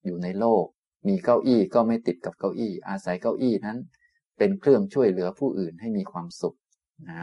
[0.04, 0.64] อยู่ในโลก
[1.08, 3.78] มีเก้าอี้ก็ไม่ติดกับเก้าอี้ อาศัยเก้าอี้นั้น
[4.38, 6.56] เป็นเครื่องช่วยเหลือผู้อื่นให้มีความสุข
[7.11, 7.12] น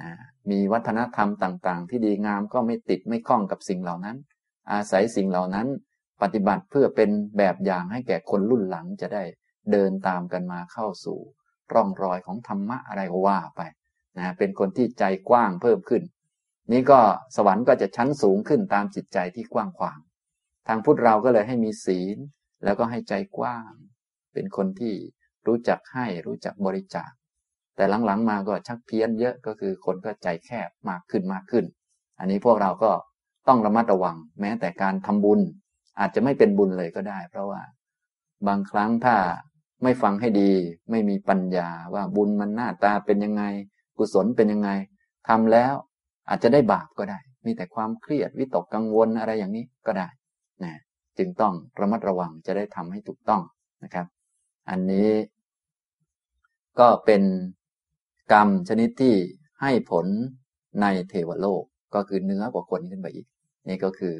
[0.00, 0.10] นะ
[0.50, 4.16] มีวัฒนธรรมต่างๆ ที่ดีงามก็ไม่ติดไม่ข้องกับสิ่งเหล่านั้น
[4.72, 5.66] อาศัยสิ่งเหล่านั้น
[6.22, 9.24] ปฏิบัติเพื่อเป็นแบบอย่างให้แก่คนรุ่นหลังจะได้
[9.72, 11.18] เดินตามกันมาเข้าสู่
[11.74, 13.60] ร่องรอยของธรรมะอะไรก็ว่าไป
[14.18, 16.02] นะเป็นคนที่ใจกว้างเพิ่มขึ้น
[16.72, 17.00] นี่ก็
[17.36, 19.98] สวรรค์ก็จะชั้นสูงขึ้นตามจิตใจที่กว้างขวาง
[20.68, 22.16] ทางพุทธเราก็เลยให้มีศีล
[22.64, 23.70] แล้วก็ให้ใจกว้าง
[24.32, 24.94] เป็นคนที่
[25.46, 27.10] รู้จักให้รู้จักบริจาค
[27.76, 31.64] แต่หลังๆมาก็ชักเพี้ยนเยอะก็คือคนก็ใจแคบมากขึ้นมากขึ้น
[32.18, 32.90] อันนี้พวกเราก็
[33.48, 35.40] ต้องระมัดระวัง แม้แต่การทำบุญ
[36.00, 37.62] อาจจะไม่เป็นบุญเลยก็ได้ เพราะว่า
[38.46, 39.16] บางครั้งถ้า
[39.82, 40.50] ไม่ฟังให้ดี
[40.90, 43.42] ไม่มีปัญญาว่าบุญมันหน้าตาเป็นยังไง
[43.98, 44.70] กุศลเป็นยังไง
[45.28, 45.74] ทำแล้ว
[46.28, 50.08] อาจจะได้บาปก็ได้ มีแต่ความเครียดวิตกกังวลอะไรอย่างนี้ก็ได้
[50.64, 50.72] นะ
[51.18, 53.42] จึงต้องระมัดระวังจะได้ทำให้ถูกต้อง
[53.84, 54.06] นะครับ
[54.70, 55.10] อันนี้
[56.80, 57.22] ก็เป็น
[58.32, 59.14] กรรมชนิดที่
[59.62, 60.06] ให้ผล
[60.82, 61.62] ในเทวโลก
[61.94, 63.26] ก็คือเนื้อกว่าคนขึ้นไปอีก
[63.68, 64.14] นี่ก็คือ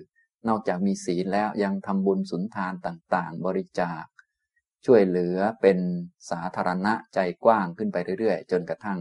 [0.48, 4.04] นอกจากมีศีลแล้วยังทำบุญสุนทานต่างๆ บริจาค
[4.86, 5.78] ช่วยเหลือเป็น
[6.30, 8.98] สาธารณะใจกว้างขึ้นไปเรื่อยๆ จนกระทั่ง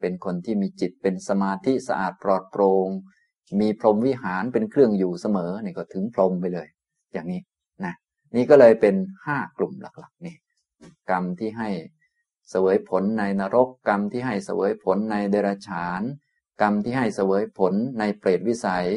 [0.00, 2.88] เป็นคนที่มีจิตเป็นสมาธิสะอาดปลอดโปร่ง
[3.60, 6.68] มีพรหมวิหารเป็นเครื่องอยู่เสมอนี่ก็ถึงพรหมไปเลย
[7.12, 7.40] อย่างนี้
[7.84, 7.94] นะ
[8.36, 8.94] นี่ก็เลยเป็น
[9.26, 10.36] ห้ากลุ่มหลักๆนี่
[11.10, 11.70] กรรมที่ให้
[12.50, 16.02] เสวยผลในนรก กรรมที่ให้เสวยผลในเดรัจฉาน
[16.60, 18.88] กรรมที่ให้เสวยผลในเปรตวิสัย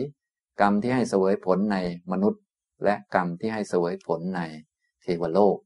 [0.61, 1.77] กรรมที่ให้เสวยผลใน
[2.11, 2.41] มนุษย์
[2.83, 4.41] และกรรมที่ให้เสวยผลใน
[5.01, 5.57] เทวโลก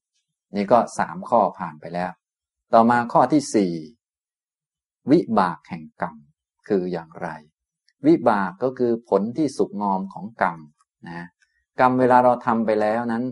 [0.56, 2.12] นี่ก็สามข้อผ่านไปแล้ว
[2.74, 3.74] ต่อมาข้อที่สี่
[5.12, 6.16] วิบากแห่งกรรม
[6.68, 7.30] คืออย่างไร
[8.08, 10.58] วิบากก็คือผลที่สุกงอมของกรรม
[11.08, 11.28] นะ
[11.80, 13.24] กรรมเวลาเราทำไปแล้วนั้น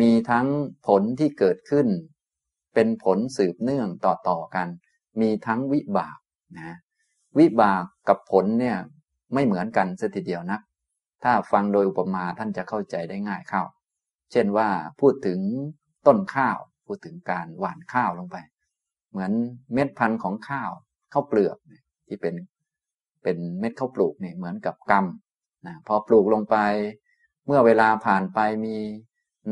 [0.00, 0.46] มีทั้ง
[0.86, 1.86] ผลที่เกิดขึ้น
[2.74, 4.68] เป็นผลสืบเนื่องต่อๆกัน
[5.20, 6.18] มีทั้งวิบาก
[6.56, 6.76] นะ
[7.38, 8.76] วิบากกับผลเนี่ย
[9.34, 10.58] ไม่เหมือนกันสัทีเดียวนะ
[11.24, 13.62] ถ้าฟังโดยอุปมาท่านจะเข้าใจได้ง่ายเข้า
[14.32, 14.68] เช่นว่า
[15.00, 15.40] พูดถึง
[16.06, 18.36] ต้นข้าว พูดถึงการหว่านข้าวลงไป
[19.10, 19.32] เหมือน
[19.74, 20.70] เม็ดพันธุ์ของข้าว
[21.12, 21.56] ข้าวเปลือก
[22.08, 22.34] ที่เป็น
[23.22, 25.06] เป็นเม็ดข้าวปลูกเนี่ยเหมือนกับกรรม
[25.66, 26.56] นะพอปลูกลงไป
[27.46, 28.76] เมื่อเวลาผ่านไปมี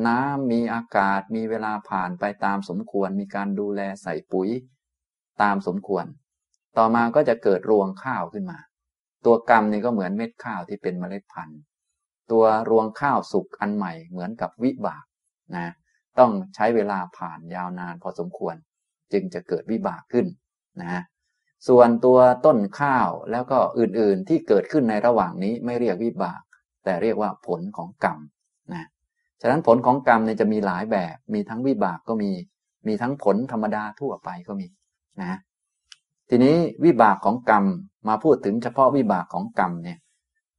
[0.07, 4.49] น้ำมีอากาศ มีเวลาผ่านไปตามสมควร มีการดูแลใส่ปุ๋ย
[5.43, 6.05] ตามสมควร
[6.79, 8.59] ต่อมาก็จะเกิดรวงข้าวขึ้นมา
[9.25, 11.61] ตัวกรรมนี่ก็เหมือนเม็ดข้าวที่เป็นเมล็ดพันธุ์
[12.31, 15.05] ตัวรวงข้าวสุกอันใหม่เหมือนกับวิบาก
[15.57, 15.73] นะ
[16.19, 18.55] ต้องใช้เวลาผ่านยาวนานพอสมควร
[19.13, 20.27] จึงจะเกิดวิบากขึ้น
[20.81, 21.03] นะ
[21.69, 26.43] ส่วนตัวต้นข้าวแล้วก็อื่นๆที่เกิดขึ้นในระหว่างนี้ไม่เรียกวิบาก
[26.85, 28.19] แต่เรียกว่าผลของกรรม
[28.73, 28.85] นะ
[29.41, 32.31] ฉะนั้นผลของกรรมเนี่ยจะมีหลายแบบ มีทั้งวิบากก็มี
[32.87, 34.69] มีทั้งผลธรรมดาทั่วไปก็มี
[35.21, 35.39] นะ
[36.31, 37.65] ทีนี้วิบากของกรรม
[38.09, 39.99] มาพูดถึงเฉพาะวิบากของกรรมเนี่ย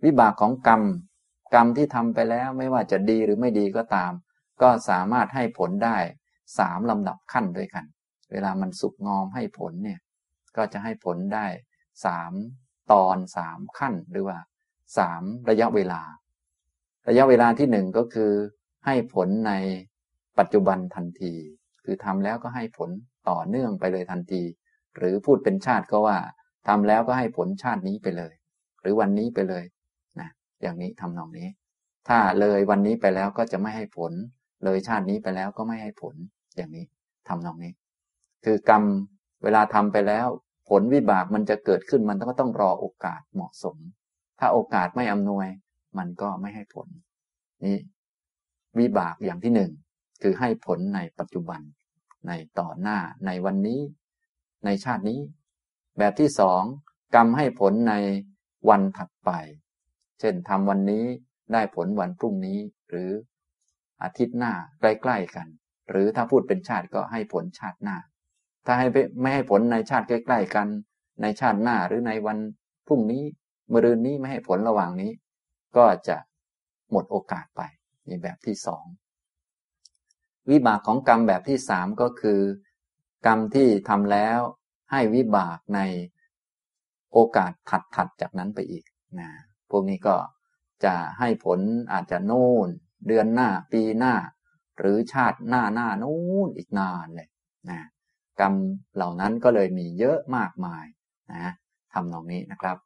[0.05, 0.81] วิบากของกรรม
[1.53, 4.11] กรรมที่ทำไปแล้วไม่ว่าจะดีหรือไม่ดีก็ตาม
[4.61, 5.97] ก็สามารถให้ผลได้
[6.57, 7.85] สามลำดับขั้นด้วยกัน
[8.31, 9.99] เวลามันสุกงอมให้ผลเนี่ย
[10.57, 11.47] ก็จะให้ผลได้
[12.05, 12.31] สาม
[12.91, 14.37] ตอนสามขั้นหรือว่า
[14.97, 16.01] สามระยะเวลา
[17.09, 18.31] ระยะเวลาที่หนึ่งก็คือ
[18.85, 19.53] ให้ผลใน
[20.39, 21.33] ปัจจุบันทันที
[21.83, 22.89] คือทำแล้วก็ให้ผล
[23.29, 24.43] ต่อเนื่องไปเลยทันที
[24.97, 26.17] หรือพูดเป็นชาติก็ว่า
[26.67, 28.33] ทำแล้วก็ให้ผลชาตินี้ไปเลย
[28.81, 29.63] หรือวันนี้ไปเลย
[30.19, 30.29] นะ
[30.61, 31.47] อย่างนี้ทำนองนี้
[32.07, 34.11] ถ้าเลยวันนี้ไปแล้วก็จะไม่ให้ผล
[34.63, 36.15] เลยชาตินี้ไปแล้วก็ไม่ให้ผล
[36.55, 36.85] อย่างนี้
[37.27, 37.73] ทำนองนี้
[38.45, 38.83] คือกรรม
[39.43, 40.27] เวลาทำไปแล้ว
[40.69, 43.77] ผลวิบากมันจะเกิดขึ้นมันก็ต้องรอโอกาสเหมาะสม
[44.39, 45.47] ถ้าโอกาสไม่อำนวย
[45.97, 46.87] มันก็ไม่ให้ผล
[47.65, 47.77] นี่
[48.79, 49.71] วิบากอย่างที่หนึ่ง
[50.21, 51.61] คือให้ผลในปัจจุบัน
[52.27, 53.79] ในต่อหน้าในวันนี้
[54.65, 55.19] ในชาตินี้
[55.97, 56.61] แบบที่สอง
[57.15, 57.93] กรรมให้ผลใน
[58.69, 59.29] วันถัดไป
[60.19, 61.05] เช่นทำวันนี้
[61.53, 63.11] ได้ผลวันพรุ่งนี้ หรือ
[64.03, 65.47] อาทิตย์หน้าใกล้ๆกัน
[65.91, 67.97] หรือถ้าพูดเป็นชาติก็ให้ผลชาติหน้า
[68.65, 68.87] ถ้าให้
[69.21, 70.67] ไม่ให้ผลในชาติใกล้ ๆ กัน
[71.21, 72.37] ในชาติหน้าหรือในวัน
[72.87, 73.23] พรุ่งนี้
[73.71, 75.11] มรืนนี้ไม่ให้ผลระหว่างนี้
[75.77, 76.17] ก็จะ
[76.91, 77.61] หมดโอกาสไป
[78.09, 78.85] นี่แบบที่สอง
[80.49, 82.39] วิบากของกรรมแบบที่สามก็คือ
[83.25, 84.39] กรรมที่ทำแล้ว
[84.93, 85.79] ให้วิบากใน
[87.13, 88.85] โอกาสถัดถัดจากนั้นไปอีก
[89.19, 89.29] นะ
[89.69, 90.15] พวกนี้ก็
[90.85, 91.59] จะให้ผล
[91.93, 92.67] อาจจะโน่น
[93.07, 94.15] เดือนหน้าปีหน้า
[94.79, 97.29] หรือชาติหน้าหน้านู้นอีกนานเลย
[97.69, 97.79] นะ
[98.39, 98.53] กรรม
[98.95, 100.85] เหล่านั้นก็เลยมีเยอะมากมาย
[101.31, 101.53] นะ
[101.93, 102.77] ทำนองนี้นะครับ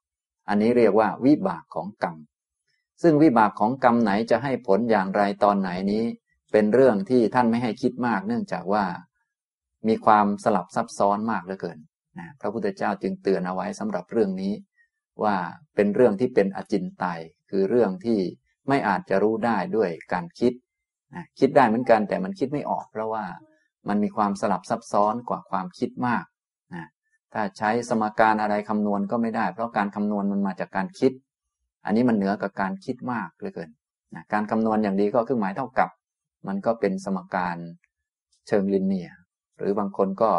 [0.49, 2.15] อันนี้เรียกว่าวิบากของกรรม
[3.01, 6.03] ซึ่งวิบากของกรรมไหนจะให้ผลอย่างไรตอนไหนนี้
[6.51, 8.85] เป็นเรื่องที่ท่านไม่ให้คิดมาก เนื่องจากว่า
[9.87, 11.79] มีความสลับซับซ้อนมากเหลือเกิน
[12.19, 14.53] นะพระพุทธเจ้าจึงเตือนเอาไว้สำหรับเรื่องนี้
[15.23, 15.35] ว่า
[15.75, 18.19] เป็นเรื่องที่เป็นอจินไตยคือเรื่องที่
[18.67, 20.53] ไม่อาจจะรู้ได้ด้วยการคิด
[21.15, 23.25] นะคิดได้เหมือนกันแต่มันคิดไม่ออก เพราะว่า
[23.87, 26.23] มันมีความสลับซับซ้อนกว่าความคิดมาก
[26.75, 26.85] นะ
[27.33, 31.11] ถ้าใช้สมการอะไรคำนวณก็ไม่ได้ เพราะการคำนวณมันมาจากการคิด
[31.85, 33.69] อันนี้มันเหนือกับการคิดมากเหลือเกิน
[34.15, 35.89] นะการคำนวณอย่างดีก็เครื่องหมายเท่ากับ
[36.47, 37.57] มันก็เป็นสมการ
[38.47, 39.09] เชิงลินเนีย
[39.57, 40.31] หรือบางคนก็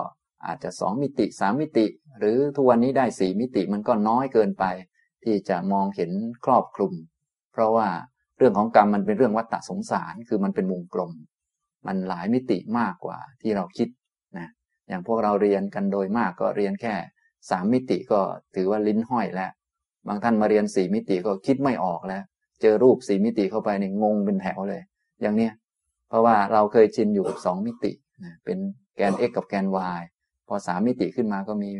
[0.46, 1.87] อาจจะสองมิติสามมิติ
[2.18, 4.64] หรือทุกวันนี้ได้สี่มิติมันก็น้อยเกินไป
[5.24, 6.11] ที่จะมองเห็น
[6.44, 6.92] ครอบคลุม
[7.53, 7.88] เพราะว่า
[8.38, 11.12] เรื่องของกรรมมันเป็นเรื่องวัฏฏะสงสารคือมันเป็นวงกลม
[11.87, 13.88] มันหลายมิติมากกว่าที่เราคิด
[14.38, 14.48] นะ
[14.88, 16.94] อย่างพวกเราเรียนกันโดยมากก็เรียนแค่
[17.51, 18.20] สามมิติก็
[18.55, 19.51] ถือว่าลิ้นห้อยแล้ว
[20.07, 22.22] บางท่านมาเรียนสี่มิติก็คิดไม่ออกแล้ว
[22.61, 24.83] เจอรูปสี่มิติเข้าไปเนี่ยงงเป็นแถวเลย
[25.22, 25.53] อย่างเนี้ย
[26.09, 27.92] เพราะว่าเราเคยชินอยู่กับสองมิติ
[28.24, 28.59] นะเป็น
[28.96, 29.66] แกน x กับแกน
[30.01, 30.03] y
[30.49, 31.71] พอสามมิติขึ้นมาก็มี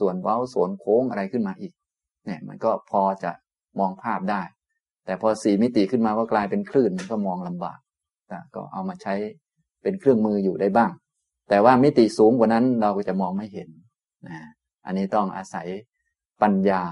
[0.00, 1.72] ส่วนเว้าส่วนโค้งอะไรขึ้นมาอีก
[2.26, 3.30] เนี่ยมันก็พอจะ
[3.78, 4.42] มองภาพได้
[5.04, 7.78] แต่พอสี่มิติขึ้นมาก็กลายเป็นคลื่นมันก็มองลำบาก
[8.28, 9.14] แต่ก็เอามาใช้
[9.82, 10.90] เป็นเครื่องมืออยู่ได้บ้าง
[11.48, 13.68] แต่ว่ามิติสูงกว่านั้นเราก็จะมองไม่เห็น
[14.28, 14.38] นะ
[14.86, 15.66] อันนี้ต้องอาศัย
[16.42, 16.82] ปัญญา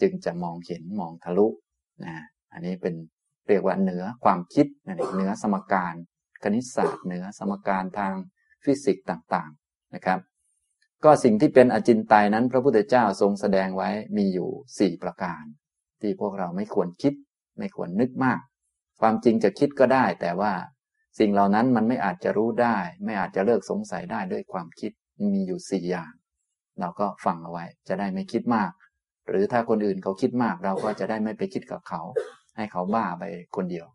[0.00, 1.46] จึงจะมองเห็นมองทะลุ
[2.04, 2.14] นะ
[2.52, 2.94] อันนี้เป็น
[3.48, 5.94] เรียกว่าเหนือความคิดนะเหนือสมการ
[6.42, 8.14] คณิตศาสตร์เหนือสมการทาง
[8.64, 10.20] ฟิสิกส์ต่างๆนะครับ
[11.04, 15.42] ก็สิ่งที่เป็นอจินไตยนั้น พระพุทธเจ้าทรงแสดงไว้มีอยู่4ประการ
[16.00, 17.14] ที่พวกเราไม่ควรคิด
[17.58, 18.40] ไม่ควรนึกมาก
[19.00, 20.52] ความจริงจะคิดก็ได้ แต่ว่า
[21.18, 24.92] สิ่งเหล่านั้นมันไม่อาจจะรู้ได้ ไม่อาจจะเลิกสงสัยได้ด้วยความคิด
[25.32, 26.12] มีอยู่4อย่าง
[26.80, 28.70] เราก็ฟังเอาไว้ จะได้ไม่คิดมาก
[29.28, 32.02] หรือถ้าคนอื่นเขาคิดมาก เราก็จะได้ไม่ไปคิดกับเขา
[32.56, 33.24] ให้เขาบ้าไป
[33.56, 33.86] คนเดียว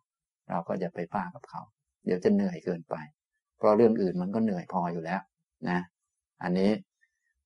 [0.50, 1.62] เราก็จะไปบ้ากับเขา
[2.06, 2.96] เดี๋ยวจะเหนื่อยเกินไป
[3.58, 5.22] เพราะเรื่องอื่นมันก็เหนื่อยพออยู่แล้ว
[5.70, 5.80] นะ
[6.44, 6.72] อันนี้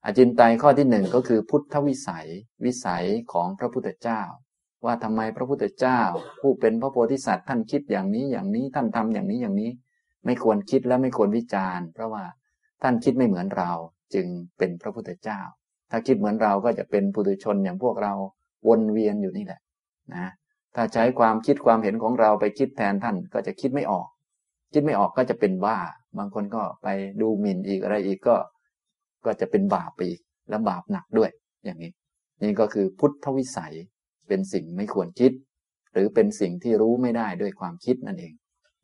[0.06, 2.28] อจินไตยข้อที่หนึ่งก็คือพุทธวิสัย
[2.66, 4.22] วิสัยของพระพุทธเจ้า
[4.86, 6.02] ว่าทำไมพระพุทธเจ้า
[6.42, 9.72] ผู้เป็นพระโพธิสัตว์ท่านคิดอย่างนี้อย่างนี้ท่านทำอย่างนี้อย่างนี้
[10.26, 12.24] ไม่ควรคิดและไม่ควรวิจารณ์ เพราะว่า
[12.84, 13.72] ท่านคิดไม่เหมือนเรา
[14.14, 15.40] จึงเป็นพระพุทธเจ้า
[15.92, 18.14] ถ้าคิดเหมือนเราก็จะเป็นปุถุชนอย่างพวกเรา
[18.68, 19.62] วนเวียนอยู่นี่แหละ
[20.14, 20.32] นะ
[20.76, 24.08] ถ้าใช้ความคิดความเห็นของเราไปคิดแทนท่านก็จะคิดไม่ออก
[24.74, 25.78] คิดไม่ออกก็จะเป็นบ้า
[26.18, 26.88] บางคนก็ไป
[27.22, 28.36] ดูหมิ่นอีกอะไรอีกก็
[29.26, 31.32] ก็จะเป็นบาปไปอีกและบาปหนักด้วย
[31.66, 31.92] อย่างนี้
[32.42, 33.76] นี่ก็คือพุทธวิสัย
[34.28, 35.32] เป็นสิ่งไม่ควรคิด
[35.94, 38.34] หรือเป็นสิ่งที่รู้ไม่ได้ด้วยความคิดนั่นเอง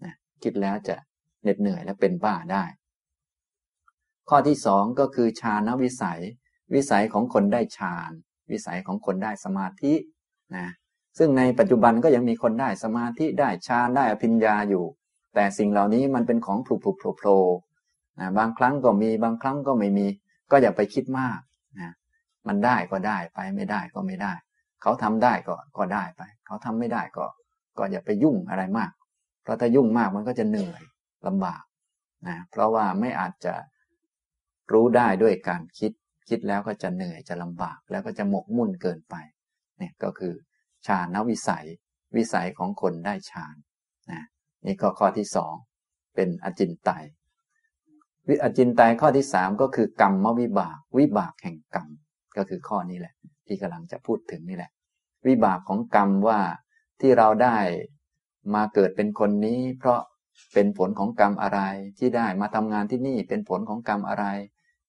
[0.04, 0.96] นะคิดแล้วจะ
[1.42, 2.64] เหน็ดเหนื่อยและเป็นบ้าได้
[4.30, 6.22] ข้อที่สองก็คือฌานวิสัย
[6.74, 8.12] วิสัยของคนได้ฌาน
[8.52, 9.94] วิสัยของคนได้สมาธิ
[10.56, 10.68] นะ
[11.18, 14.86] ซึ่งในปัจจุบันก็ยังมีคนได้สมาธิได้ฌานได้อภิญญาอยู่
[15.36, 17.38] แต่สิ่งเหล่านี้มันเป็นของผุผุโผล่โผล่
[18.20, 20.08] นะบางครั้งก็มีบางครั้งก็ไม่มี
[20.52, 21.40] ก็อย่าไปคิดมาก
[21.80, 21.92] นะ
[22.48, 24.34] มันได้ก็ได้ไปไม่ได้ก็ไม่ได้
[24.82, 27.26] เขาทำได้ก็ก็ได้ไป เขาทำไม่ได้ก็
[27.78, 28.92] ก็อย่าไปยุ่งอะไรมาก
[29.44, 30.82] เพราะถ้ายุ่งมากมันก็จะเหนื่อย
[31.28, 31.64] ลำบาก
[32.28, 33.54] นะเพราะว่าไม่อาจจะ
[34.72, 35.92] รู้ได้ด้วยการคิด
[36.30, 39.16] คิดแล้วก็จะเหนื่อยจะลำบาก แล้วก็จะหมกมุ่นเกินไป
[39.78, 40.34] เนี่ยก็คือ
[40.88, 41.66] ฌานวิสัย
[42.16, 43.56] วิสัยของคนได้ฌาน
[44.12, 44.24] นะ
[44.66, 45.54] นี่ก็ข้อที่สอง
[46.16, 47.06] เป็นอจินไตย
[48.28, 51.88] วิอจินไตยข้อที่สามก็คือกรรมวิบาก วิบากแห่งกรรม
[52.38, 53.14] ก็คือข้อนี้แหละ
[53.48, 54.72] ที่กำลังจะพูดถึงนี่แหละ
[55.28, 56.40] วิบากของกรรมว่า
[57.02, 57.58] ที่เราได้
[58.54, 60.00] มาเกิดเป็นคนนี้ เพราะ
[60.54, 61.60] เป็นผลของกรรมอะไร
[62.00, 64.26] ที่ได้มาทำงานที่นี่เป็นผลของกรรมอะไร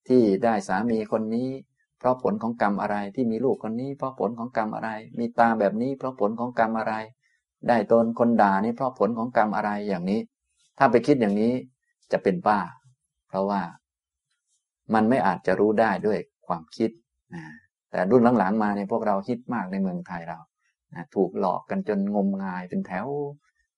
[0.08, 1.48] ที่ได้สามีคนนี้
[1.98, 6.94] เพราะผลของกรรมอะไรที่มีลูกคนนี้ เพราะผลของกรรมอะไร มีตาแบบนี้ เพราะผลของกรรมอะไร
[7.68, 10.20] ได้ตนคนด่านี่เพราะผลของกรรมอะไรอย่างนี้
[10.78, 11.52] ถ้าไปคิดอย่างนี้
[12.12, 12.60] จะเป็นบ้า
[13.32, 13.62] เพราะว่า
[14.94, 16.90] มันไม่อาจจะรู้ได้ด้วยความคิด
[17.34, 17.42] นะ
[17.90, 20.38] แต่รุ่นหลังๆมาเนี่ยพวกเราคิดมากในเมืองไทยเรา
[20.94, 23.08] นะถูกหลอกกันจนงมงายเป็นแถว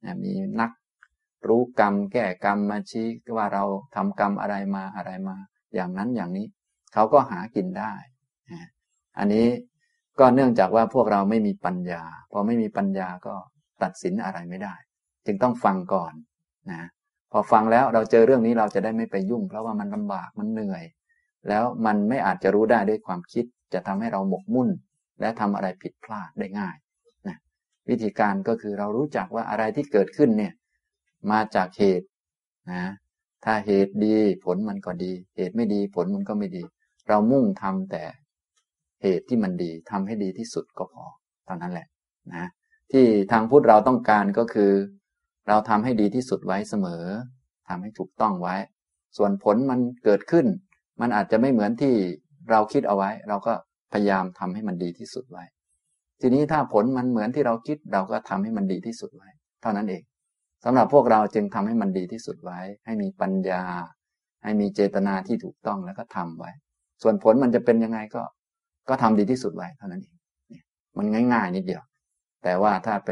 [0.05, 0.71] นะมีนัก
[1.49, 3.65] รู้กรรม แก้กรรมมาชี้ว่าเรา
[3.95, 5.37] ทำกรรมอะไรมาอะไรมา
[5.75, 6.47] อย่างนั้นอย่างนี้
[6.93, 7.93] เขาก็หากินได้
[9.19, 9.47] อันนี้
[10.19, 13.35] ก็เนื่องจากว่าพวกเราไม่มีปัญญาพอไม่มีปัญญาก็
[13.83, 14.75] ตัดสินอะไรไม่ได้
[15.27, 16.13] จึงต้องฟังก่อน
[16.71, 16.89] นะ
[17.37, 20.85] พอฟังแล้วเราเจอเรื่องนี้เราจะได้ไม่ไปยุ่ง เพราะว่ามันลำบากมันเหนื่อย
[21.49, 23.45] แล้วมันไม่อาจจะรู้ได้ด้วยความคิด
[23.75, 24.69] จะทำให้เราหมกมุ่น
[25.21, 26.77] และทำอะไรผิดพลาดได้ง่าย
[27.27, 27.37] นะ
[27.89, 30.53] วิธีการก็คือเรารู้จักว่าอะไรที่เกิดขึ้นเนี่ย
[31.31, 32.07] มาจากเหตุ
[32.73, 32.85] นะ
[33.45, 36.63] ถ้าเหตุดีผลมันก็ดี เหตุไม่ดีผลมันก็ไม่ดี
[37.09, 38.03] เรามุ่งทำแต่
[39.03, 41.05] เหตุที่มันดีทำให้ดีที่สุดก็พอ
[41.45, 41.87] เท่านั้นแหละ
[42.35, 42.47] นะ
[42.93, 44.73] ที่ทางพุทธเราต้องการก็คือ
[45.49, 47.05] เราทำให้ดีที่สุดไว้เสมอ
[47.69, 48.57] ทำให้ถูกต้องไว้
[49.17, 50.47] ส่วนผลมันเกิดขึ้น
[51.01, 51.95] มันอาจจะไม่เหมือนที่
[52.51, 53.53] เราคิดเอาไว้ เราก็
[53.93, 55.45] พยายามทำให้มันดีที่สุดไว้
[56.21, 59.29] ทีนี้ถ้าผลมันเหมือนที่เราคิดเราก็ทำให้มันดีที่สุดไว้
[59.63, 60.03] เท่านั้นเอง
[60.65, 63.63] สำหรับพวกเราจึงทำให้มันดีที่สุดไว้ ให้มีปัญญา
[64.45, 66.51] ให้มีเจตนาที่ถูกต้องแล้วก็ทำไว้
[67.03, 68.23] ส่วนผลมันจะเป็นยังไงก็
[68.89, 70.17] ก็ทำดีที่สุดไว้เท่านั้นเอง
[70.99, 71.83] มันง่าย ๆ นิดเดียว
[72.43, 73.11] แต่ว่าถ้าไป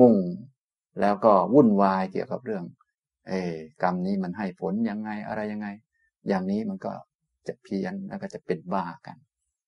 [0.00, 0.12] มุ่ง
[1.00, 2.64] แล้วก็วุ่นวายเกี่ยวกับเรื่อง
[3.28, 3.32] เอ
[3.82, 5.68] กรรมนี้มันให้ผลยังไงอะไรยังไง
[6.28, 6.92] อย่างนี้มันก็
[7.46, 9.16] จะเพี้ยนแล้วก็จะเป็นบ้ากัน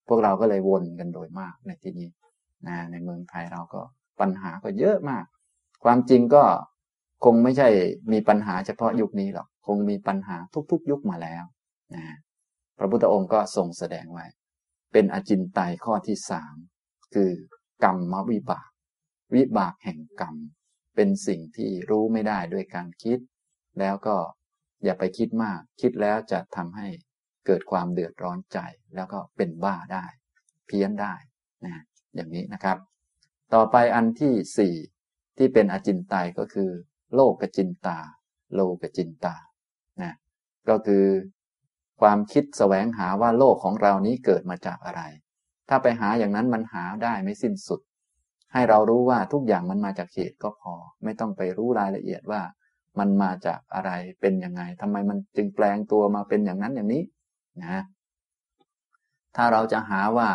[0.09, 2.09] พวกเราก็เลยวนกันโดยมากในที่นี้
[2.67, 3.81] นะในเมืองไทยเราก็
[4.21, 5.25] ปัญหาก็เยอะมาก
[5.85, 6.45] ความจริงก็
[7.25, 7.69] คงไม่ใช่
[8.13, 10.37] มีปัญหาเฉพาะยุคนี้หรอกคงมีปัญหา
[10.71, 11.45] ทุกๆ ยุคมาแล้ว
[11.95, 12.05] นะ
[12.79, 14.27] พระพุทธองค์ก็ทรงแสดงไว้
[14.93, 16.55] เป็นอจินไตยข้อที่สาม
[17.15, 17.31] คือ
[17.85, 18.71] กรรมวิบาก
[19.35, 20.37] วิบากแห่งกรรม
[20.97, 23.19] เป็นสิ่งที่รู้ไม่ได้ด้วยการคิด
[23.81, 24.17] แล้วก็
[24.85, 26.89] อย่าไปคิดมาก คิดแล้วจะทำให้
[27.47, 28.59] เกิดความเดือดร้อนใจ
[28.95, 30.05] แล้วก็เป็นบ้าได้
[30.67, 31.15] เพี้ยนได้
[31.65, 31.83] นะ
[32.15, 32.79] อย่างนี้นะครับ
[33.55, 34.75] ต่อไปอันที่สี่
[35.37, 36.71] ที่เป็นอจินไตยก็คือ
[37.15, 37.99] โลกกจินตา
[38.55, 39.37] โลกจินตา
[40.03, 40.15] นะ
[40.69, 41.05] ก็คือ
[42.01, 45.03] ความคิดแสวงหาว่าโลกของเรานี้เกิดมาจากอะไร
[45.69, 47.81] ถ้าไปหาอย่างนั้นมันหาได้ไม่สิ้นสุด
[48.57, 52.41] ให้เรารู้ว่าทุกอย่างมันมาจากเหตุก็พอ ไม่ต้องไปรู้รายละเอียดว่า
[52.99, 53.91] มันมาจากอะไร
[54.21, 57.03] เป็นยังไงทำไมมันจึงแปลงตัวมาเป็นอย่างนั้นอย่างนี้
[57.63, 57.83] นะ
[59.37, 60.29] ถ้าเราจะหาว่า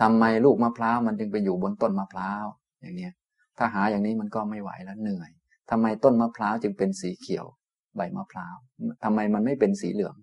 [0.00, 2.44] ทำไมลูกมะพร้าวมันจึงไปอยู่บนต้นมะพร้าว
[2.80, 3.12] อย่างเนี้ย
[3.58, 5.30] ถ้าหาอย่างนี้มันก็ไม่ไหวแล้วเหนื่อย
[5.70, 7.46] ทำไมต้นมะพร้าวจึงเป็นสีเขียว
[7.96, 8.56] ใบมะพร้าว
[9.04, 10.16] ทำไมมันไม่เป็นสีเหลือง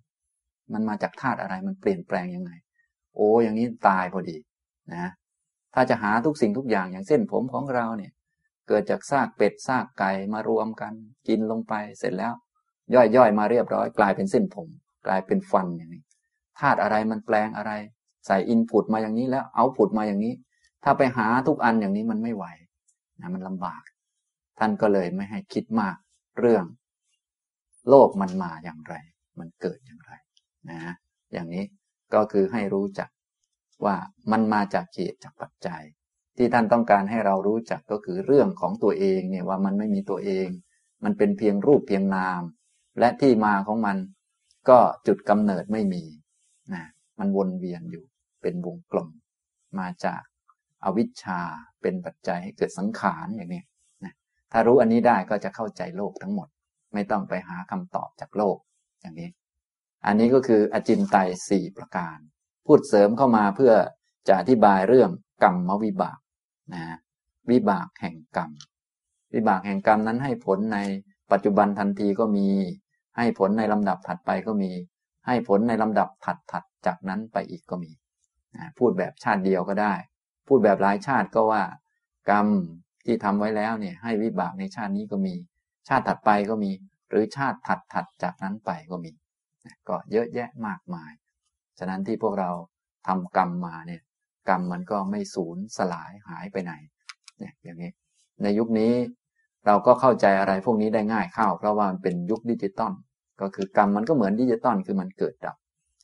[0.74, 2.52] มันมาจากธาตุอะไรมันเปลี่ยนแปลงยังไง
[3.16, 4.38] โอ้อย่างนี้ตายพอดี
[4.94, 5.12] นะ
[5.74, 8.12] ถ้าจะหาทุกสิ่งทุกอย่างอย่างเส้นผมของเราเนี่ย
[8.68, 10.94] เกิดจากซากเป็ดซากไก่มารวมกัน
[11.28, 12.34] กินลงไปเสร็จแล้ว
[12.96, 14.68] ย่อยๆมาเรียบร้อย กลายเป็นเส้นผม
[15.08, 16.04] กลายเป็นฟันอย่างนี้
[16.60, 17.72] ธาตุอะไรมันแปลงอะไร
[18.26, 20.34] ใส่อินพุตมาอย่างนี้แล้วเอาพุตมาอย่างนี้
[20.84, 22.46] ถ้าไปหาทุกอันอย่างนี้มันไม่ไหว
[23.22, 23.84] นะมันลำบาก
[24.60, 25.96] ท่านก็เลยไม่ให้คิดมาก
[26.40, 26.66] เรื่อง
[27.90, 28.96] โลกมันมาอย่างไร
[29.40, 30.14] มันเกิดอย่างไร
[30.70, 30.94] นะ
[31.34, 31.64] อย่างนี้
[32.14, 33.10] ก็คือให้รู้จัก
[33.86, 33.96] ว่า
[34.32, 35.84] มันมาจากเหตุจากปัจจัย
[36.38, 40.48] ที่ท่านต้องการให้เรารู้จักก็คือเรื่องของตัวเองเนี่ยว่ามันไม่มีตัวเอง
[41.04, 42.42] มันเป็นเพียงรูปเพียงนาม
[43.00, 43.98] และที่มาของมัน
[44.70, 46.04] ก็จุดกำเนิดไม่มี
[46.74, 46.84] นะ
[47.20, 48.06] มันวนเวียนอยู่
[48.42, 49.10] เป็นวงกลม
[49.80, 50.22] มาจาก
[50.84, 51.42] อวิชชา
[51.82, 53.64] เป็นปัจจัยให้เกิดสังขารอย่างนี้
[54.04, 54.14] นะ
[54.52, 56.48] ถ้ารู้อันนี้ได้ก็จะเข้าใจโลกทั้งหมด
[56.94, 58.58] ไม่ต้องไปหาคำตอบจากโลก
[59.02, 59.30] อย่างนี้
[60.06, 62.18] อันนี้ก็คืออจินไตยสี่ประการ
[62.66, 63.74] พูดเสริมเข้ามาเพื่อ
[64.28, 65.10] จะอธิบายเรื่อง
[65.44, 66.20] กรรมวิบาก
[66.74, 66.84] นะ
[67.52, 68.50] วิบากแห่งกรรม
[69.34, 70.80] วิบากแห่งกรรมนั้นให้ผลใน
[71.32, 72.48] ปัจจุบันทันทีก็มี
[73.18, 74.72] ให้ผลในลำดับถัดไปก็มี
[75.28, 77.92] ให้ผลในลำดับถัดถัดจากนั้นไปอีกก็มี
[78.56, 79.94] นะพูดแบบชาติเดียวก็ได้
[80.48, 81.64] พูดแบบหลายชาติก็ว่า
[82.30, 82.48] กรรม
[83.06, 85.36] ที่ทำไว้แล้วเนี่ย ให้วิบากในชาตินี้ก็มี
[85.88, 86.72] ชาติถัดไปก็มี
[87.10, 89.12] หรือชาติถัดถัดจากนั้นไปก็มี
[89.90, 91.12] ก็เยอะแยะมากมาย
[91.80, 92.50] ฉะนั้นที่พวกเรา
[93.08, 94.02] ทำกรรมมาเนี่ย
[94.50, 96.74] กรรมมันก็ไม่สูญสลายหายไปไหน
[97.40, 97.92] เนี่ยอย่างนี้
[98.44, 98.94] ในยุคนี้
[99.66, 102.94] เราก็เข้าใจอะไรพวกนี้ได้ง่ายเข้า เพราะว่ามันเป็นยุคดิจิตอล
[103.42, 105.56] ก็คือกรรมมันก็เหมือนดิจิตอลคือมันเกิดดับ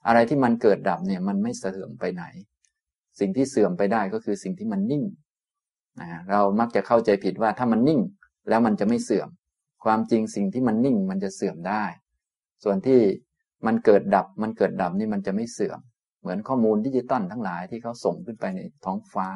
[0.08, 2.24] อะไรที่มันเกิดดับเนี่ยมันไม่เสื่อมไปไหน
[3.20, 5.04] สิ่งที่เสื่อมไปได้ก็คือสิ่งที่มันนิ่ง
[6.00, 8.02] นะเรามักจะเข้าใจผิดว่าถ้ามันนิ่ง
[8.50, 9.30] แล้วมันจะไม่เสื่อม
[9.84, 11.84] ความจริงสิ่งที่มันนิ่งมันจะเสื่อมได้
[12.64, 13.00] ส่วนที่
[13.66, 15.80] มันเกิดดับ มันเกิดดับนี่มันจะไม่เสื่อม
[16.22, 19.28] เหมือนข้อมูลดิจิตอลทั้งหลายที่เขาส่งขึ้นไปในท้องฟ้า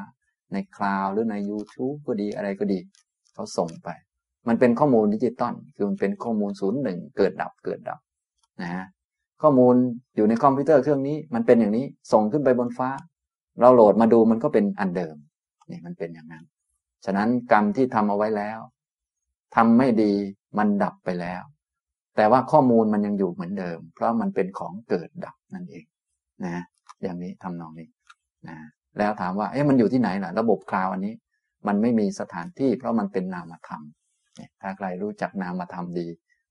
[0.53, 2.79] ใน cloud หรือใน YouTube ก็ดีอะไรก็ดี
[3.33, 3.89] เขาส่งไป
[4.47, 7.99] มันเป็นข้อมูลดิจิตอลคือมันเป็นข้อมูลศูนย์หนึ่งเกิดดับเกิดดับ
[8.61, 8.85] นะฮะ
[9.41, 9.75] ข้อมูล
[10.15, 12.89] อยู่ในคอมพิวเตอร์เครื่องนี้ มันเป็นอย่างนี้ส่งขึ้นไปบนฟ้า
[13.59, 15.15] เราโหลดมาดูมันก็เป็นอันเดิม
[15.71, 16.45] นี่มันเป็นอย่างนั้น
[17.05, 18.59] ฉะนั้นกรรมที่ทำเอาไว้แล้ว
[19.55, 20.13] ทำไม่ดี
[20.57, 21.43] มันดับไปแล้ว
[22.15, 25.85] แต่ว่าข้อมูลมันยังอยู่เหมือนเดิม เพราะมันเป็นของเกิดดับนั่นเอง
[26.45, 26.63] นะ
[27.01, 27.89] อย่างนี้ทำนองนี้
[28.47, 28.57] นะ
[28.97, 31.13] แล้วถามว่าเอ๊ะมันอยู่ที่ไหนล่ะ ระบบ cloud อันนี้
[31.67, 33.81] มันไม่มีสถานที่ เพราะมันเป็นนามธรรม
[34.61, 36.07] ถ้าใครรู้จักนามธรรมดี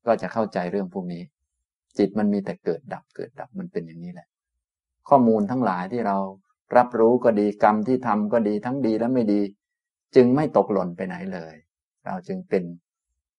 [0.07, 1.23] ก็จะเข้าใจเรื่องพวกนี้
[1.99, 4.29] จิตมันมีแต่เกิดดับเกิดดับมันเป็นอย่างนี้แหละ
[5.09, 6.17] ข้อมูลทั้งหลายที่เรา
[6.77, 9.41] รับรู้ก็ดีกรรมที่ทำก็ดีทั้งดีและไม่ดี
[10.15, 11.55] จึงไม่ตกหล่นไปไหนเลย
[12.07, 12.63] เราจึงเป็น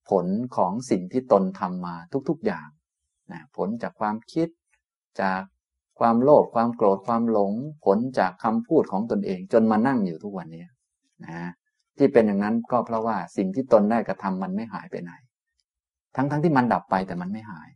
[0.10, 1.96] ผลของสิ่งที่ตนทำมา
[2.30, 2.68] ทุกๆอย่าง
[3.32, 4.48] นะผลจากความคิด
[5.22, 5.42] จาก
[6.00, 7.54] ความโลภความโกรธความหลง
[7.86, 10.66] ผลจากคำพูดของตนเอง จนมานั่งอยู่ทุกวันนี้
[11.26, 11.52] นะ
[11.98, 15.12] ที่เป็นอย่างนั้นก็เพราะว่าสิ่งที่ตนได้กระทำมันไม่หายไปไหน
[16.16, 17.70] ทั้งๆทที่มันดับไปแต่มันไม่หาย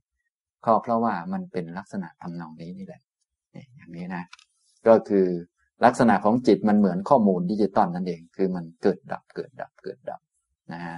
[0.66, 3.02] ก็เพราะว่ามันเป็นลักษณะทำนองนี้นี่แหละ
[3.76, 4.24] อย่างนี้นะ
[4.88, 5.28] ก็คือ
[5.86, 10.22] ลักษณะของจิตมันเหมือนข้อมูลดิจิตอลนั่นเอง คือมันเกิดดับเกิดดับเกิดดับ
[10.74, 10.98] นะฮะ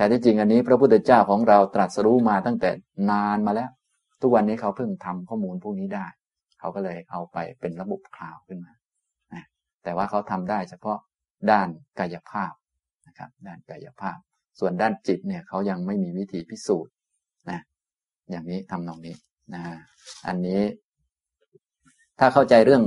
[0.00, 2.70] แต่ที่จริงอันนี้พระพุทธเจ้าของเราตรัสรู้มาตั้งแต่
[3.10, 3.70] นานมาแล้ว
[4.20, 6.06] ทุกวันนี้เขาเพิ่งทำข้อมูลพวกนี้ได้
[6.60, 8.72] เขาก็เลยเอาไปเป็นระบบคลาวขึ้นมา
[9.84, 10.98] แต่ว่าเขาทำได้เฉพาะ
[11.50, 12.52] ด้านกายภาพ
[13.06, 14.18] นะครับ ด้านกายภาพ
[14.60, 16.92] ส่วนด้านจิตเนี่ยเขายังไม่มีวิธีพิสูจน์
[17.50, 17.60] นะ
[18.30, 19.14] อย่างนี้ทำนองนี้
[19.54, 19.62] นะ
[20.26, 20.60] อันนี้
[22.18, 22.84] ถ้าเข้าใจเรื่อง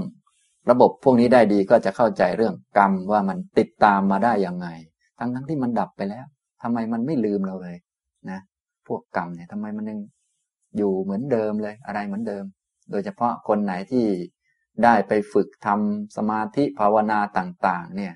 [0.71, 4.67] ระบบพวกนี้ได้ดีก็จะเข้าใจเรื่องกรรมว่ามันติดตามมาได้ยังไง
[5.19, 6.28] ทั้งทั้งที่มันดับไปแล้ว
[6.63, 7.78] ทำไมมันไม่ลืมเราเลย
[8.30, 8.39] นะ
[8.88, 9.99] พวกกรรมเนี่ยทำไมมันยัง
[10.78, 12.43] อยู่เหมือนเดิมเลยอะไรเหมือนเดิม
[12.91, 14.06] โดยเฉพาะคนไหนที่
[14.84, 18.13] ได้ไปฝึกทำสมาธิภาวนาต่าง ๆ เนี่ย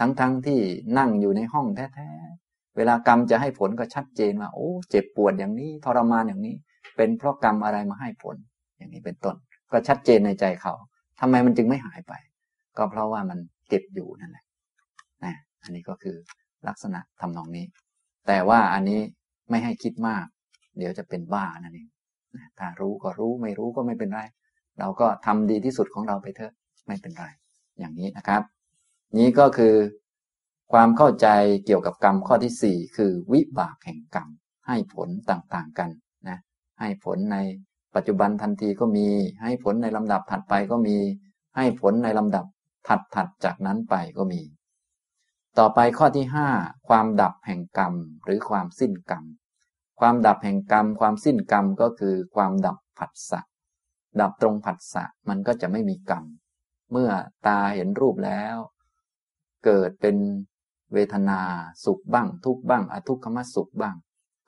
[0.00, 0.60] ทั้งๆทที่
[0.98, 6.54] นั่งอยู่ในห้องแท้ๆเวลากรรมจะให้ผลก็ชัดเจนว่าโอ้ เจ็บปวดอย่างนี้ทรมานอย่างนี้
[6.96, 8.36] เป็นเพราะกรรมอะไรมาให้ผล
[8.76, 9.36] อย่างนี้เป็นต้น
[9.72, 10.74] ก็ชัดเจนในใจเขา
[11.20, 12.12] ทำไมมันจึงไม่หายไป
[12.76, 14.44] ก็เพราะว่ามันเก็บอยู่นั่นแหละ
[15.24, 16.16] นะอันนี้ก็คือ
[16.68, 17.66] ลักษณะทำนองนี้
[18.26, 19.00] แต่ว่าอันนี้
[19.50, 20.24] ไม่ให้คิดมาก
[20.78, 21.88] เดี๋ยวจะเป็นบ้านั่นเอง
[22.58, 24.20] ถ้ารู้ก็รู้ไม่รู้ก็ไม่เป็นไร
[24.78, 26.52] เราก็ทำดีที่สุดของเราไปเถอะ
[26.86, 27.24] ไม่เป็นไร
[27.78, 28.42] อย่างนี้นะครับ
[29.18, 29.74] นี้ก็คือ
[30.72, 31.28] ความเข้าใจ
[31.66, 34.28] เกี่ยวกับกรรมข้อที่สี่คือวิบากแห่งกรรม
[34.68, 35.90] ให้ผลต่างๆกัน
[36.28, 36.38] นะ
[36.80, 37.36] ให้ผลใน
[37.94, 39.08] ปัจจุบันทันทีก็มี
[39.42, 40.96] ให้ผลในลำดับถัดไปก็มี
[41.56, 42.44] ให้ผลในลำดับ
[42.88, 44.40] ถัดๆจากนั้นไปก็มี
[45.58, 46.48] ต่อไปข้อที่ห้า
[46.88, 47.94] ความดับแห่งกรรม
[48.24, 49.24] หรือความสิ้นกรรม
[50.00, 53.40] ความดับแห่งกรรม ความสิ้นกรรมก็คือความดับผัสสะ
[54.20, 56.24] ดับตรงผัสสะมันก็จะไม่มีกรรม
[56.92, 57.10] เมื่อ
[57.46, 58.56] ตาเห็นรูปแล้ว
[59.64, 60.16] เกิดเป็น
[60.92, 61.40] เวทนา
[61.84, 63.96] สุขบ้าง ทุกบ้างอทุกขมสุขบ้าง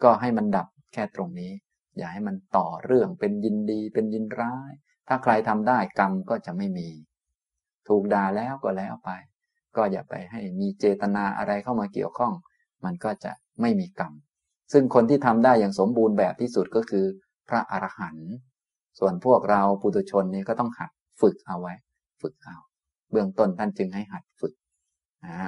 [0.02, 1.52] ก็ให้มันดับแค่ตรงนี้
[1.96, 4.72] อย่าให้มันต่อเรื่องเป็นยินดีเป็นยินร้าย
[5.08, 6.88] ถ้าใครทำได้กรรมก็จะไม่มี
[7.88, 9.10] ถูกด่าแล้วก็แล้วไป
[9.76, 12.32] ก็อย่าไปให้มีเจตนาอะไรเข้ามาเกี่ยวข้อง
[12.84, 14.12] มันก็จะไม่มีกรรม
[14.72, 17.04] ซึ่งคนที่ทำได้อย่างสมบูรณ์แบบที่สุดก็คือ
[17.48, 18.30] พระอรหันต์
[18.98, 21.74] ส่วนพวกเราปุถุชนนี้ก็ต้องหัดฝึกเอาไว้
[22.22, 22.56] ฝึกเอา
[23.10, 24.54] เบื้องต้นท่านจึงให้หัดฝึก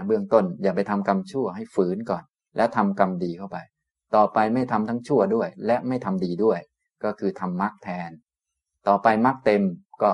[0.06, 2.24] เบื้องต้นอย่าไปทำกรรมชั่วให้ฝืนก่อน
[2.56, 3.58] แล้วทำกรรมดีเข้าไป
[4.14, 6.58] ต่อไปไม่ทำทั้งชั่วด้วย และไม่ทำดีด้วย
[7.04, 8.10] ก็คือทำมรรคแทน
[8.88, 9.62] ต่อไปมรรคเต็ม
[10.02, 10.12] ก็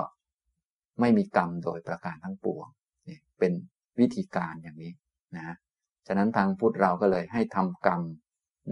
[0.99, 2.67] ไม่มีกรรมโดยประการทั้งปวง
[3.39, 3.51] เป็น
[4.01, 4.93] วิธีการอย่างนี้
[5.35, 5.55] นะ
[6.07, 8.01] ฉะนั้นทางพุทธเราก็เลยให้ทำกรรม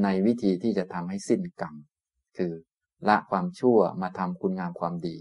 [0.03, 1.73] ในวิธีที่จะทำให้สิ้นกรรม
[2.37, 2.51] คือ
[3.07, 5.17] ละความชั่วมาทำคุณงามความดี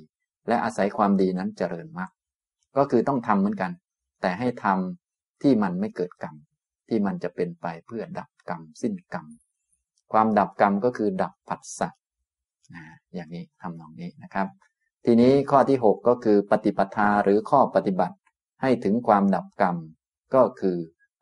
[0.49, 2.11] และอาศัยความดีนั้นเจริญมาก
[2.77, 3.73] ก็คือต้องทำเหมือนกัน
[4.21, 6.35] แต่ให้ทำที่มันไม่เกิดกรรม
[6.89, 9.27] ที่มันจะเป็นไปเพื่อดับกรรมสิ้นกรรม
[10.13, 11.89] ความดับกรรมก็คือดับผัสสะ
[12.75, 12.85] นะ
[13.15, 14.49] อย่างนี้ทำนองนี้นะครับ
[15.05, 18.17] ทีนี้ข้อที่ 6 ก็คือปฏิปทาหรือข้อปฏิบัติ
[18.63, 19.77] ให้ถึงความดับกรรม
[20.35, 20.77] ก็คือ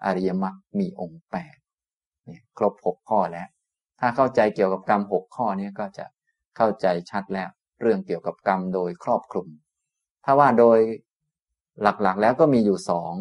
[0.04, 1.56] อริยมรรคมีองค์แปด
[2.26, 3.48] เนี่ยครบหกข้อแล้ว
[4.00, 6.06] ถ้าเข้าใจเกี่ยวกับกรรมหกข้อนี้ก็จะ
[6.56, 7.50] เข้าใจชัดแล้ว
[7.80, 9.48] เรื่องเกี่ยวกับกรรมโดยครอบคลุม
[10.24, 10.78] ถ้าว่าโดย
[11.82, 13.14] หลักๆแล้วก็มีอยู่สอง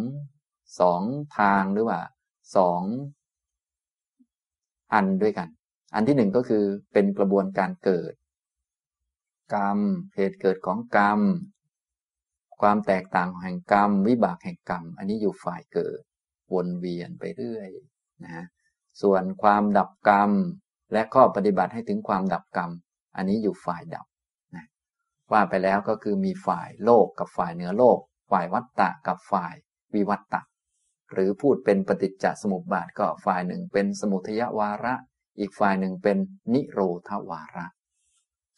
[0.80, 1.02] สอง
[1.38, 2.02] ทางหรือว่า
[2.56, 2.82] สอง
[4.94, 5.48] อันด้วยกัน
[5.96, 6.64] อันที่หนึ่งก็คือ
[6.94, 8.14] เป็นกระบวนการเกิด
[9.54, 9.80] กรรม
[10.16, 11.20] เหตุเกิดของกรรม
[12.62, 16.02] ความแตกต่างแห่งกรรม วิบากแห่งกรรม อันนี้อยู่ฝ่ายเกิด
[16.54, 17.70] วนเวียนไปเรื่อย
[18.26, 18.46] นะ
[19.02, 20.32] ส่วนความดับกรรม
[20.94, 22.72] และข้อปฏิบัติให้ถึงความดับกรรม
[23.16, 24.06] อันนี้อยู่ฝ่ายดับ
[24.56, 24.66] นะ
[25.32, 27.98] ว่าไปแล้วก็คือมีฝ่ายโลกกับฝ่ายเหนือโลก
[28.32, 29.54] ฝ่ายวัตตะกับฝ่าย
[29.94, 30.42] วิวัตตะ
[31.14, 34.94] หรือพูดเป็นปฏิจจสมุปบาทก็ฝ่ายหนึ่งเป็นสมุทยวาระ
[35.40, 36.18] อีกฝ่ายหนึ่งเป็น
[36.54, 36.80] นิโร
[37.10, 37.66] ธวาระ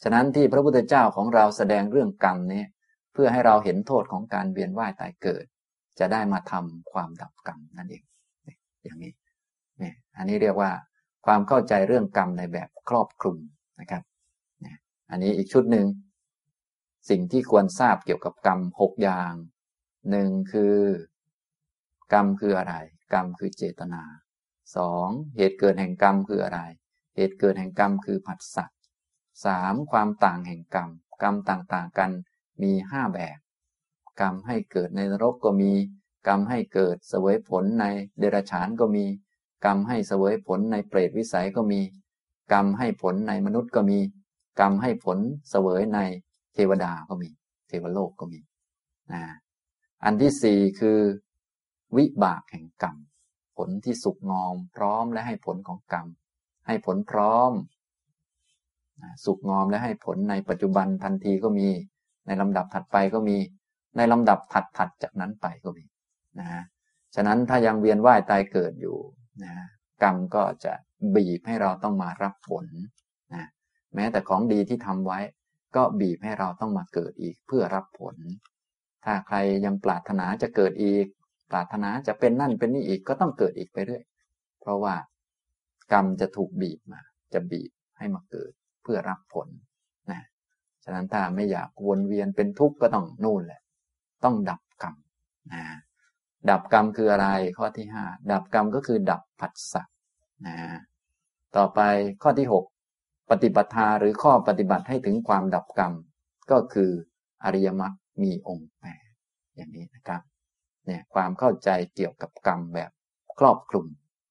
[0.02, 2.64] ฉะนั้นที่พระพุทธเจ้าของเราแสดงเรื่องกรรมนี้
[3.12, 5.44] เพื่อให้เราเห็นโทษของการเวียนว่ายตายเกิด
[5.98, 8.04] จะได้มาทำความดับกรรมนั่นเอง
[8.82, 9.12] อย่างนี้
[9.78, 10.70] เนี่ยอันนี้เรียกว่า
[11.26, 13.36] ความเข้าใจเรื่องกรรมในแบบครอบคลุม
[13.80, 14.02] นะครับ
[15.10, 15.86] อันนี้อีกชุดหนึ่ง
[17.10, 19.32] สิ่งที่ควรทราบเกี่ยวกับกรรมหกอย่าง
[20.10, 20.76] หนึ่งคือ
[22.12, 22.74] กรรมคืออะไร
[23.14, 24.02] กรรมคือเจตนา
[24.76, 26.60] สองเหตุเกิดแห่งกรรมคืออะไร
[27.16, 28.64] เหตุเกิดแห่งกรรมคือผัสสะ
[29.44, 30.90] สามความต่างแห่งกรรม
[31.22, 32.10] กรรมต่างๆกัน
[32.62, 33.38] มีห้าแบบ
[34.20, 35.72] กรรมให้เกิดในนรกก็มี
[36.28, 37.84] กรรมให้เกิดเสวยผลใน
[38.18, 39.04] เดรัจฉานก็มี
[39.64, 41.80] กรรมให้เสวยผลในเปรตวิสัยก็มี
[42.52, 43.98] กรรมให้ผลในมนุษย์ก็มี
[44.60, 45.18] กรรมให้ผล
[45.50, 45.98] เสวยใน
[46.54, 47.30] เทวดาก็มี
[47.68, 48.40] เทวโลกก็มี
[49.12, 49.22] นะ
[50.04, 50.98] อันที่สี่คือ
[51.96, 52.96] วิบากแห่งกรรม
[53.56, 56.06] ผลที่สุกงอมพร้อมและให้ผลของกรรม
[56.66, 57.52] ให้ผลพร้อม
[59.24, 61.68] สุกงอมและให้ผลในปัจจุบันทันทีก็มี
[62.28, 63.36] ในลำดับถัดไปก็มี
[63.96, 65.84] ในลำดับถัดถัดจากนั้นไปก็มี
[66.38, 66.48] นะ
[67.14, 68.96] ฉะนั้นถ้ายังเวียนว่ายตายเกิดอยู่
[69.44, 69.52] นะ
[70.02, 70.72] กรรมก็จะ
[71.16, 72.66] บีบให้เราต้องมารับผล
[73.34, 73.44] นะ
[73.94, 75.18] แม้แต่ของดีที่ทำไว้
[75.76, 78.16] ก็บีบให้เราต้องมาเกิดอีกเพื่อรับผล
[79.04, 81.06] ถ้าใครยังปรารถนาจะเกิดอีก
[81.50, 84.04] ปรารถนาจะเป็นนั่นเป็นนี่อีกก็ต้องเกิดอีกไปเรื่อย
[84.60, 84.94] เพราะว่า
[85.92, 87.00] กรรมจะถูกบีบมา
[87.32, 88.52] จะบีบให้มาเกิด
[88.82, 89.48] เพื่อรับผล
[90.88, 93.60] ฉะนั้นถ้าไม่อยากวนเวียนเป็นทุกข์ก็ต้องนู่นแหละ
[94.24, 94.94] ต้องดับกรรม
[95.52, 95.62] นะ
[96.50, 97.28] ดับกรรมคืออะไร
[97.58, 99.82] ข้อที่ห้าดับกรรมก็คือดับผัสสะ
[100.46, 100.56] นะ
[101.56, 101.80] ต่อไป
[102.22, 102.64] ข้อที่หก
[103.30, 105.92] ปฏิปทาหรือข้อปฏิบัติให้ถึงความดับกรรม
[106.50, 106.90] ก็คือ
[107.44, 109.08] อริยมรรคมีองค์แปด
[109.56, 110.22] อย่างนี้นะครับ
[110.86, 112.90] เนี่ยความเข้าใจเกี่ยวกับกรรมแบบ
[113.38, 113.86] ครอบคลุม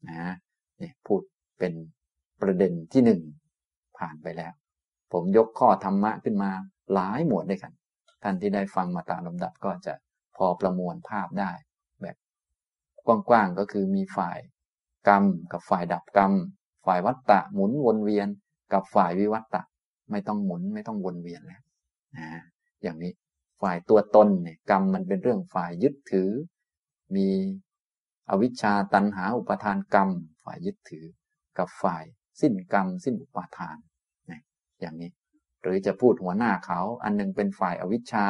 [0.09, 0.33] นะ
[0.79, 1.21] เนี่ยพูด
[1.59, 1.73] เป็น
[2.41, 3.21] ประเด็นที่หนึ่ง
[3.97, 4.53] ผ่านไปแล้ว
[5.13, 6.51] ผมยกข้อธรรมะขึ้นมา
[6.93, 7.73] หลายหมวดด้วยกัน
[8.23, 9.93] ท่านที่ได้ฟังมาตามลำดับก็จะ
[10.37, 11.51] พอประมวลภาพได้
[12.01, 12.15] แบบ
[13.05, 14.39] กว้างๆก็คือมีฝ่าย
[15.07, 16.33] กรรม กับฝ่ายดับกรรม
[16.85, 18.27] ฝ่ายวัตตะหมุนวนเวียน
[18.73, 19.61] กับฝ่ายวิวัตตะ
[20.11, 21.61] ไม่ต้องหมุนไม่ต้องวนเวียนแล้ว
[22.17, 22.27] นะ
[22.83, 23.11] อย่างนี้
[23.61, 26.29] ฝ่ายตัวตนเนี่ยกรรมมันเป็นเรื่องฝ่ายยึดถือ
[27.15, 27.29] มี
[28.29, 30.09] อวิชชาตันหาอุปทานกรรม
[30.43, 31.05] ฝ่ายยึดถือ
[31.57, 32.03] กับฝ่าย
[32.41, 33.77] สิ้นกรรม สิ้นอุปทานน
[34.81, 35.11] อย่างนี้
[35.61, 38.27] หรือจะพูดหัวหน้าเขา อันนึงเป็นฝ่ายอวิชชา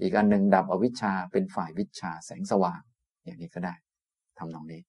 [0.00, 2.80] อีกอันหนึ่งดับอวิชชาเป็นฝ่ายวิชาแสงสว่าง
[3.24, 3.74] อย่างนี้ก็ได้
[4.38, 4.80] ทำนองนี้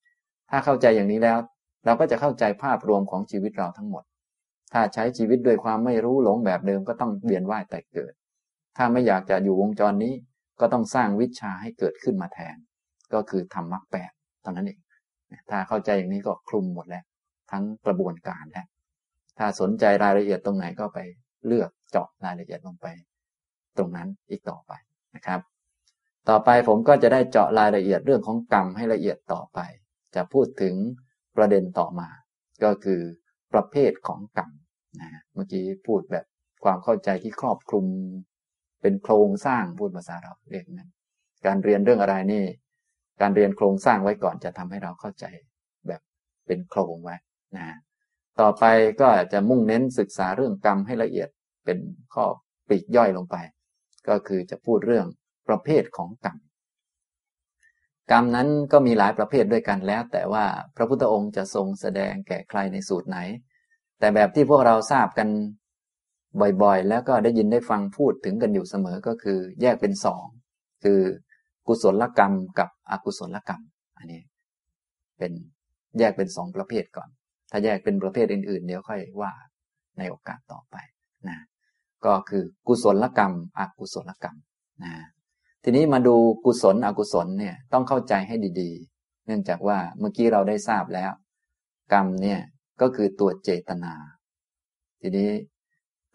[0.50, 1.38] ถ้าเข้าใจอย่างนี้แล้ว
[1.86, 4.04] เราก็จะเข้าใจภาพรวมของชีวิตเราทั้งหมด
[4.74, 8.14] ถ้าใช้ชีวิตด้วยความไม่รู้หลงแบบเดิมก็ต้องเวียนว่ายแต่เกิด
[8.78, 10.14] ถ้าไม่อยากจะอยู่วงจรนี้
[10.60, 12.56] ก็ต้องสร้างวิชาให้เกิดขึ้นมาแทน
[13.14, 14.12] ก็คือทำมรรคแปด
[14.44, 14.80] ตอนนั้นเอง
[15.50, 17.04] ถ้าเข้าใจอย่างนี้ก็คลุมหมดแล้ว
[17.52, 18.68] ทั้งกระบวนการแล้ว
[19.40, 21.00] ถ้าสนใจรายละเอียดตรงไหนก็ไป
[21.48, 22.88] เลือกเจาะรายละเอียดลงไป
[23.78, 24.72] ตรงนั้นอีกต่อไป
[25.16, 25.40] นะครับ
[26.30, 29.60] ต่อไปผมก็จะได้เจาะรายละเอียดเรื่องของกรรมให้ละเอียดต่อไป
[30.16, 30.76] จะพูดถึง
[31.38, 32.10] ประเด็นต่อมา
[32.64, 33.02] ก็คือ
[33.54, 34.52] ประเภทของกรรม
[35.02, 36.26] นะเมื่อกี้พูดแบบ
[36.64, 37.86] ความเข้าใจที่ครอบคลุม
[38.82, 40.90] เป็นโครงสร้างพูดภาษาเราเรียกนั้น
[41.46, 42.46] การเรียนเรื่องอะไรนี่
[43.22, 45.26] การเรียนโครงสร้างไว้ก่อนจะทำให้เราเข้าใจ
[45.88, 46.02] แบบ
[46.48, 47.16] เป็นโครงไว้
[47.58, 47.66] นะ
[48.40, 48.64] ต่อไป
[49.02, 51.30] ก็จะมุ่งเน้นศึกษาเรื่องกรรมให้ละเอียด
[51.66, 51.78] เป็น
[52.14, 52.26] ข้อ
[52.68, 53.36] ปลีกย่อยลงไป
[54.08, 55.08] ก็คือจะพูดเรื่อง
[55.48, 56.38] ประเภทของกรรม
[58.12, 63.18] กรรมนั้นก็มีหลายประเภทด้วยกันแล้ว แต่ว่าพระพุทธองค์จะทรงแสดงแก่ใครในสูตรไหน
[64.00, 65.30] แต่แบบที่พวกเราทราบกัน
[66.64, 70.26] บ่อยๆ แล้วก็ได้ยินได้ฟังพูดถึงกันอยู่เสมอก็คือ แยกเป็นสอง
[70.84, 71.00] คือ
[71.68, 73.62] กุศลกรรมกับอกุศลกรรม
[73.98, 74.22] อันนี้
[75.18, 75.32] เป็น
[76.00, 77.10] แยกเป็นสองประเภทก่อน
[77.52, 79.32] ถ้าแยกเป็นประเภทอื่น ๆ เดี๋ยวค่อยว่า
[79.98, 80.76] ในโอกาสต่อไป
[81.28, 81.38] นะ
[82.06, 84.36] ก็คือกุศลกรรม อกุศลกรรม
[84.84, 84.94] นะ
[85.64, 91.12] ทีนี้มาดูกุศลอกุศลเนี่ยต้องเข้าใจให้ดีๆ เนื่องจากว่าเมื่อกี้เราได้ทราบแล้ว
[91.94, 92.40] กรรมเนี่ย
[92.82, 93.94] ก็คือตัวเจตนา
[95.02, 95.30] ทีนี้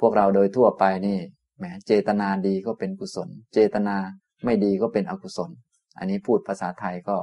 [0.00, 1.18] พวกเราโดยทั่วไปนี่
[1.58, 3.96] แหมเจตนาดีก็เป็นกุศล เจตนา
[4.44, 5.50] ไม่ดีก็เป็นอกุศล
[5.98, 7.16] อันนี้พูดภาษาไทยก็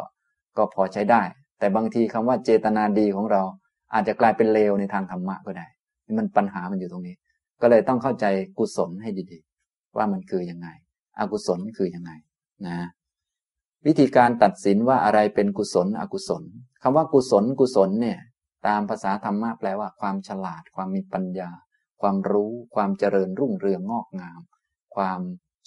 [0.57, 1.21] ก็พอใช้ได้
[1.59, 3.43] แต่บางทีคำว่าเจตนาดีของเรา
[3.93, 5.67] อาจจะกลายเป็นเลวในทางธรรมะก็ได้
[6.19, 7.15] มันปัญหามันอยู่ตรงนี้
[7.61, 8.25] ก็เลยต้องเข้าใจ
[8.59, 10.67] กุศลให้ดีๆ ว่ามันคือยังไง
[11.19, 12.11] อกุศลคือยังไง
[12.67, 12.77] นะ
[13.85, 16.43] วิธีการตัดสินว่าอะไรเป็นกุศล อกุศล
[16.81, 18.19] คำว่ากุศลกุศลเนี่ย
[18.67, 21.51] ตามภาษาธรรมะแปลว่าความฉลาด ความมีปัญญา
[22.01, 24.41] ความรู้ ความเจริญรุ่งเรืองงอกงาม
[24.95, 25.21] ความ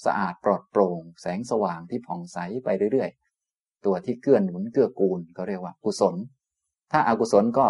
[0.04, 6.14] สะอาดปลอดโปร่ง แสงสว่างที่ผ่องใสไปเรื่อยๆ ตัวที่เกื้อหนุนเกื้อกูลก็เรียกว่ากุศล
[6.92, 7.66] ถ้าอากุศลก็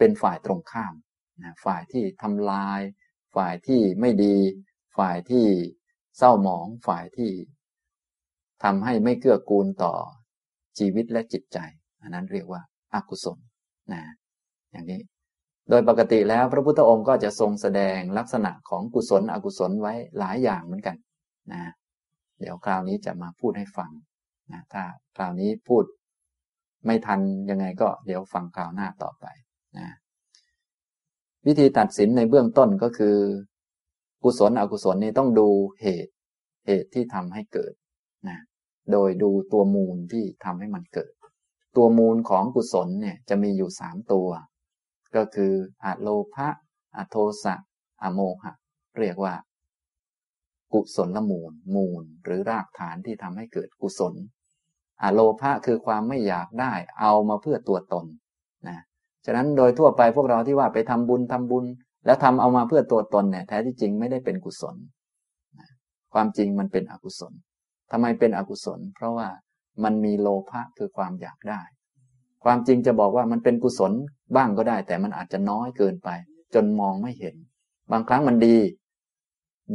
[0.00, 0.94] เป็นฝ่ายตรงข้าม
[1.42, 2.80] นะฝ่ายที่ทำลาย
[3.36, 4.36] ฝ่ายที่ไม่ดี
[4.98, 5.46] ฝ่ายที่
[6.18, 7.32] เศร้าหมอง ฝ่ายที่
[8.64, 9.94] ทำให้ไม่เกื้อกูลต่อ
[10.78, 11.58] ชีวิตและจิตใจ
[12.02, 12.62] อันนั้นเรียกว่า
[12.94, 13.38] อากุศล
[13.92, 14.02] นะ
[14.70, 15.00] อย่างนี้
[15.68, 20.96] โดยปกติแล้วพระพุทธองค์ก็จะทรงแสดงลักษณะของกุศลอกุศลไว้หลายอย่างเหมือนกัน
[21.52, 21.62] นะ
[22.40, 23.90] เดี๋ยวคราวนี้จะมาพูดให้ฟัง
[24.52, 24.82] นะถ้า
[25.16, 25.84] คราวนี้พูด
[26.86, 27.20] ไม่ทัน
[27.50, 29.26] ยังไงก็เดี๋ยวฟังคราวหน้าต่อไป
[29.78, 29.88] นะ
[31.46, 33.16] วิธีตัดสินในเบื้องต้นก็คือ
[34.22, 35.48] กุศลอกุศลนี่ต้องดู
[35.82, 36.12] เหตุ
[36.66, 37.72] เหตุที่ทำให้เกิด
[38.28, 38.38] นะ
[38.92, 41.12] โดยดูตัวมูลที่ทำให้มันเกิด
[41.76, 44.28] ตัวมูลของกุศลเนี่ยจะมีอยู่สามตัว
[45.16, 45.52] ก็คือ
[45.84, 46.48] อะโลภะ
[46.96, 47.54] อะโทสะ
[48.02, 48.52] อะโมหะ
[48.98, 49.34] เรียกว่า
[50.72, 54.14] กุศลละมูล มูล หรือรากฐานที่ทำให้เกิดกุศล
[55.02, 58.06] อะโลภะคือความไม่อยากได้ เอามาเพื่อตัวตน
[59.26, 61.64] ฉะนั้นโดยทั่วไปพวกเราที่ว่าไปทำบุญทำบุญ
[62.06, 64.76] แล้วทำเอามาเพื่อตัวตนเนี่ยแท้ที่จริงไม่ได้เป็นกุศล
[66.14, 67.32] ความจริงมันเป็นอกุศล
[67.90, 69.28] ทำไมเป็นอกุศล เพราะว่า
[69.84, 71.62] มันมีโลภะคือความอยากได้
[72.44, 73.92] ความจริงจะบอกว่ามันเป็นกุศล
[74.36, 76.10] บ้างก็ได้ แต่มันอาจจะน้อยเกินไป
[76.54, 77.36] จนมองไม่เห็น
[77.92, 78.56] บางครั้งมันดี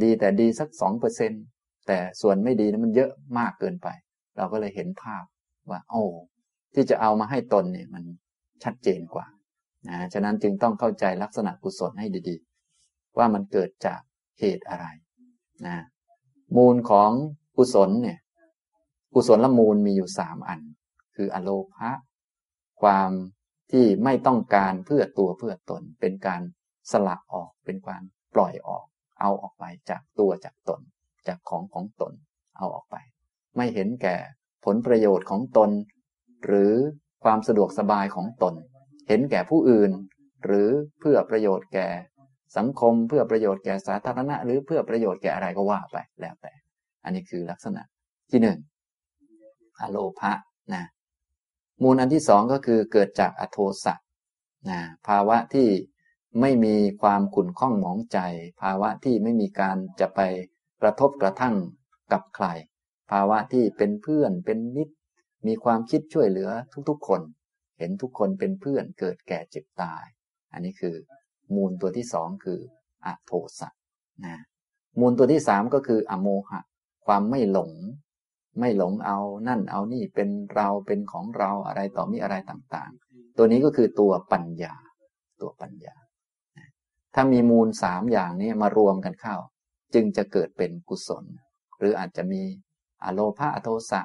[0.02, 1.32] ดีแต่ดีสักสองเปอร์เซ็น
[1.86, 3.88] แต่ส่วนไม่ดีนั้นมันเยอะมากเกินไป
[4.36, 5.24] เราก็เลยเห็นภาพ
[5.70, 6.04] ว่า โอ้
[6.74, 8.02] ที่จะเอามาให้ตนเนี่ยมัน
[8.64, 9.26] ชัดเจนกว่า
[9.88, 14.00] นะฉะนั้นจึงต้องเข้าใจลักษณะกุศลให้ดีๆ ว่ามันเกิดจาก
[14.40, 14.86] เหตุอะไร
[15.66, 15.76] นะ
[16.56, 17.10] มูลของ
[17.56, 18.18] กุศลเนี่ย
[19.14, 20.60] กุศลละมูลมีอยู่สามอัน
[21.16, 21.90] คืออโลภะ
[22.82, 23.10] ความ
[23.72, 26.42] ที่ไม่ต้องการเพื่อตัวเพื่อตน เป็นการ
[26.92, 28.02] สละออกเป็นการ
[28.34, 28.86] ปล่อยออก
[29.20, 30.80] เอาออกไปจากตัวจากตน
[31.28, 32.12] จากของของตน
[32.56, 32.96] เอาออกไป
[33.56, 34.16] ไม่เห็นแก่
[34.64, 35.70] ผลประโยชน์ของตน
[36.44, 36.74] หรือ
[37.24, 38.54] ความสะดวกสบายของตน
[39.08, 39.90] เห็นแก่ผู้อื่น
[40.44, 40.68] หรือ
[41.00, 41.88] เพื่อประโยชน์แก่
[42.56, 46.52] สังคมเพื่อประโยชน์แก่สาธารณะ หรือเพื่อประโยชน์แก่อะไรก็ว่าไปแล้วแต่
[47.04, 47.82] อันนี้คือลักษณะ
[48.30, 48.58] ที่หนึ่ง
[49.80, 50.32] อโลภะ
[50.74, 50.84] นะ
[51.82, 53.94] มูลอันที่สองก็คือเกิดจากอโทสะ
[54.70, 55.68] นะภาวะที่
[56.40, 58.18] ไม่มีความขุ่นข้องหมองใจ
[58.62, 60.20] ภาวะที่ไม่มีการจะไป
[60.82, 61.54] กระทบกระทั่ง
[62.12, 62.46] กับใคร
[63.10, 64.94] ภาวะที่เป็นเพื่อนเป็นมิตร
[65.46, 66.50] มีความคิดช่วยเหลือ
[66.88, 67.20] ทุกๆคน
[67.78, 70.04] เห็นทุกคนเป็นเพื่อนเกิดแก่เจ็บตาย
[70.52, 70.96] อันนี้คือ
[71.54, 72.60] มูลตัวที่สองคือ
[73.06, 73.68] อโทสะ
[74.24, 74.36] นะ
[75.00, 76.60] มูลตัวที่สามก็คืออโมหะ
[77.06, 77.72] ความไม่หลง
[78.60, 79.18] ไม่หลงเอา
[79.48, 84.74] นั่นเอานี่เป็นเราเป็นของเราอะไรต่อมีอะไรต่างๆ ตัวนี้ก็คือตัวปัญญา
[85.40, 85.96] ตัวปัญญา
[87.14, 89.36] ถ้ามีมูลสามอย่างนี้มารวมกันเข้า
[89.94, 91.24] จึงจะเกิดเป็นกุศล
[91.78, 92.42] หรืออาจจะมี
[93.04, 94.02] อโลภะอโทสะ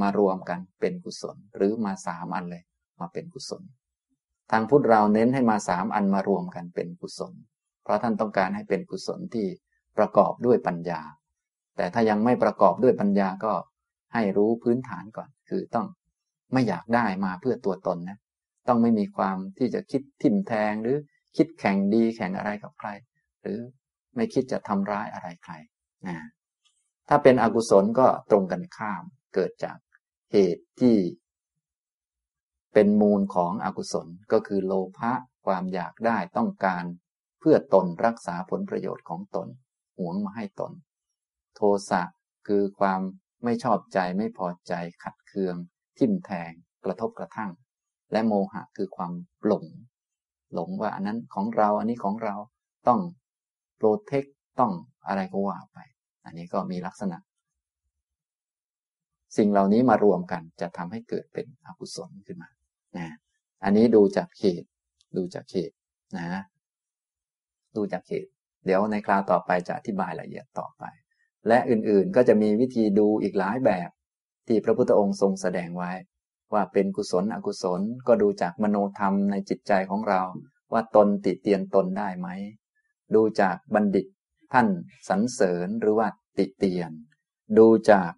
[0.00, 2.64] มารวมกันเป็นกุศล หรือมาสามอันเลย
[3.00, 3.62] มาเป็นกุศล
[4.50, 7.34] ทางพุทธเราเน้นให้มาสามอันมารวมกันเป็นกุศล
[7.82, 9.46] เพราะท่านต้องการให้เป็นกุศลที่
[9.98, 11.00] ประกอบด้วยปัญญา
[11.76, 13.52] แต่ถ้ายังไม่ประกอบด้วยปัญญาก็
[14.14, 15.86] ให้รู้พื้นฐานก่อน คือต้อง
[16.52, 18.18] ไม่อยากได้มาเพื่อตัวตนนะ
[18.68, 20.96] ต้องไม่มีความที่จะคิดทิ่มแทงหรือ
[21.36, 22.88] คิดแข่งดีแข่งอะไรกับใคร
[23.42, 23.58] หรือ
[24.14, 25.52] ไม่คิดจะทำร้ายอะไรใคร
[26.08, 26.16] นะ
[27.08, 29.02] ถ้าเป็นอกุศลก็ตรงกันข้าม
[29.34, 29.78] เกิดจาก
[30.32, 30.96] เหตุที่
[32.74, 35.12] เป็นมูลของอกุศลก็คือโลภะ
[35.46, 36.84] ความอยากได้ต้องการ
[37.40, 39.48] เพื่อตนรักษาผลประโยชน์ของตน
[39.98, 40.72] หวงมาให้ตน
[41.54, 41.60] โท
[41.90, 42.02] สะ
[42.48, 43.00] คือความ
[43.44, 45.56] ไม่ชอบใจไม่พอใจขัดเคือง
[45.98, 46.52] ทิ่มแทง
[46.84, 47.50] กระทบกระทั่ง
[48.12, 49.12] และโมหะคือความ
[49.46, 49.64] หลง
[50.54, 52.34] หลงว่าอันนั้นของเราอันนี้ของเรา
[52.88, 53.00] ต้อง
[53.76, 54.24] โปรเทค
[54.60, 54.72] ต้อง
[55.06, 55.78] อะไรก็ว่าไป
[56.24, 57.18] อันนี้ก็มีลักษณะ
[59.36, 62.50] สิ่งเหล่านี้มารวมกันจะทำให้เกิดเป็นอกุศลขึ้นมา
[62.98, 63.08] นะ
[63.64, 64.68] อันนี้ดูจากเหตุ
[65.16, 65.76] ดูจากเหตุ
[66.18, 66.28] นะ
[67.76, 68.30] ดูจากเหตุ
[68.66, 70.84] เดี๋ยวในคราวต่อไปจะอธิบายละเอียดต่อไป
[71.48, 73.90] และอื่นๆก็จะมีวิธีดูอีกหลายแบบ
[74.46, 75.92] ที่พระพุทธองค์ทรงแสดงไว้
[76.52, 80.22] ว่าเป็นกุศลอกุศลก็ดูจากมโนธรรมในจิตใจของเรา
[80.72, 82.28] ว่าตนติเตียนตนได้ไหม
[83.14, 84.06] ดูจากบัณฑิต
[84.52, 84.68] ท่าน
[85.08, 86.90] สรรเสริญหรือว่าติเตียน
[87.58, 88.10] ดูจาก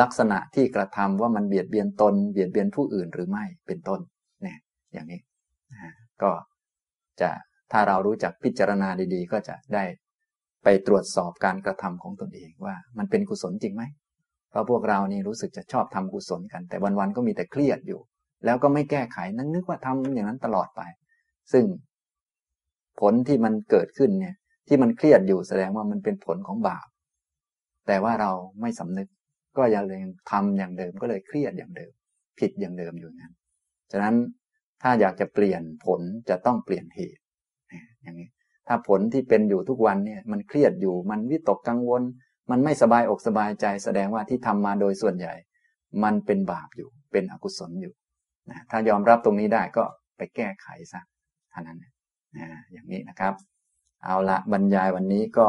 [0.00, 4.00] ลักษณะที่กระทำว่ามันเบียดเบียนตน เบียดเบียนผู้อื่นหรือไม่เป็นต้น
[4.42, 4.58] เนี่ย
[4.92, 5.20] อย่างนี้
[6.22, 6.30] ก็
[7.20, 7.30] จะ
[7.72, 9.84] ถ้าเรารู้จักพิจารณาดีๆ ก็จะได้
[10.64, 13.82] ไปตรวจสอบการกระทำของตนเองว่ามันเป็นกุศลจริงไหม
[14.50, 18.00] เพราะพวกเรานี่รู้สึกจะชอบทำกุศลกัน แต่วันๆก็มีแต่เครียดอยู่
[18.44, 20.82] แล้วก็ไม่แก้ไขนั่งนึกว่าทำอย่างนั้นตลอดไป
[21.52, 21.64] ซึ่ง
[23.00, 24.34] ผลที่มันเกิดขึ้นเนี่ย
[24.68, 26.86] ที่มันเครียดอยู่แสดงว่ามันเป็นผลของบาป
[27.86, 28.30] แต่ว่าเรา
[28.60, 29.08] ไม่สำนึก
[29.58, 30.00] ก็ยังเลย
[30.30, 31.92] ทำอย่างเดิมก็เลยเครียดอย่างเดิม
[32.38, 33.32] ผิดอย่างเดิมอยู่นั้น
[33.92, 34.16] ฉะนั้น
[34.82, 37.22] ถ้าอยากจะเปลี่ยนผลจะต้องเปลี่ยนเหตุ
[38.02, 38.28] อย่างนี้
[38.68, 42.02] ถ้าผลที่เป็นอยู่ทุกวันเนี่ยมันเครียดอยู่มันวิตกกังวล
[42.50, 45.34] มันไม่สบายอกสบายใจ แสดงว่าที่ทำมาโดยส่วนใหญ่
[46.04, 47.92] มันเป็นบาปอยู่เป็นอกุศลอยู่
[48.50, 49.84] นะถ้ายอมรับตรงนี้ได้ก็
[50.16, 51.00] ไปแก้ไขซะ
[51.50, 51.92] เท่านั้นนะ
[52.72, 53.34] อย่างนี้นะครับ
[54.04, 55.48] เอาละบรรยายวันนี้ก็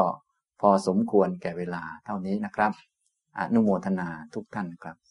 [0.62, 2.72] พอสมควรแก่เวลาเท่านี้นะครับ
[3.38, 5.09] อนุโมทนาทุกท่านครับ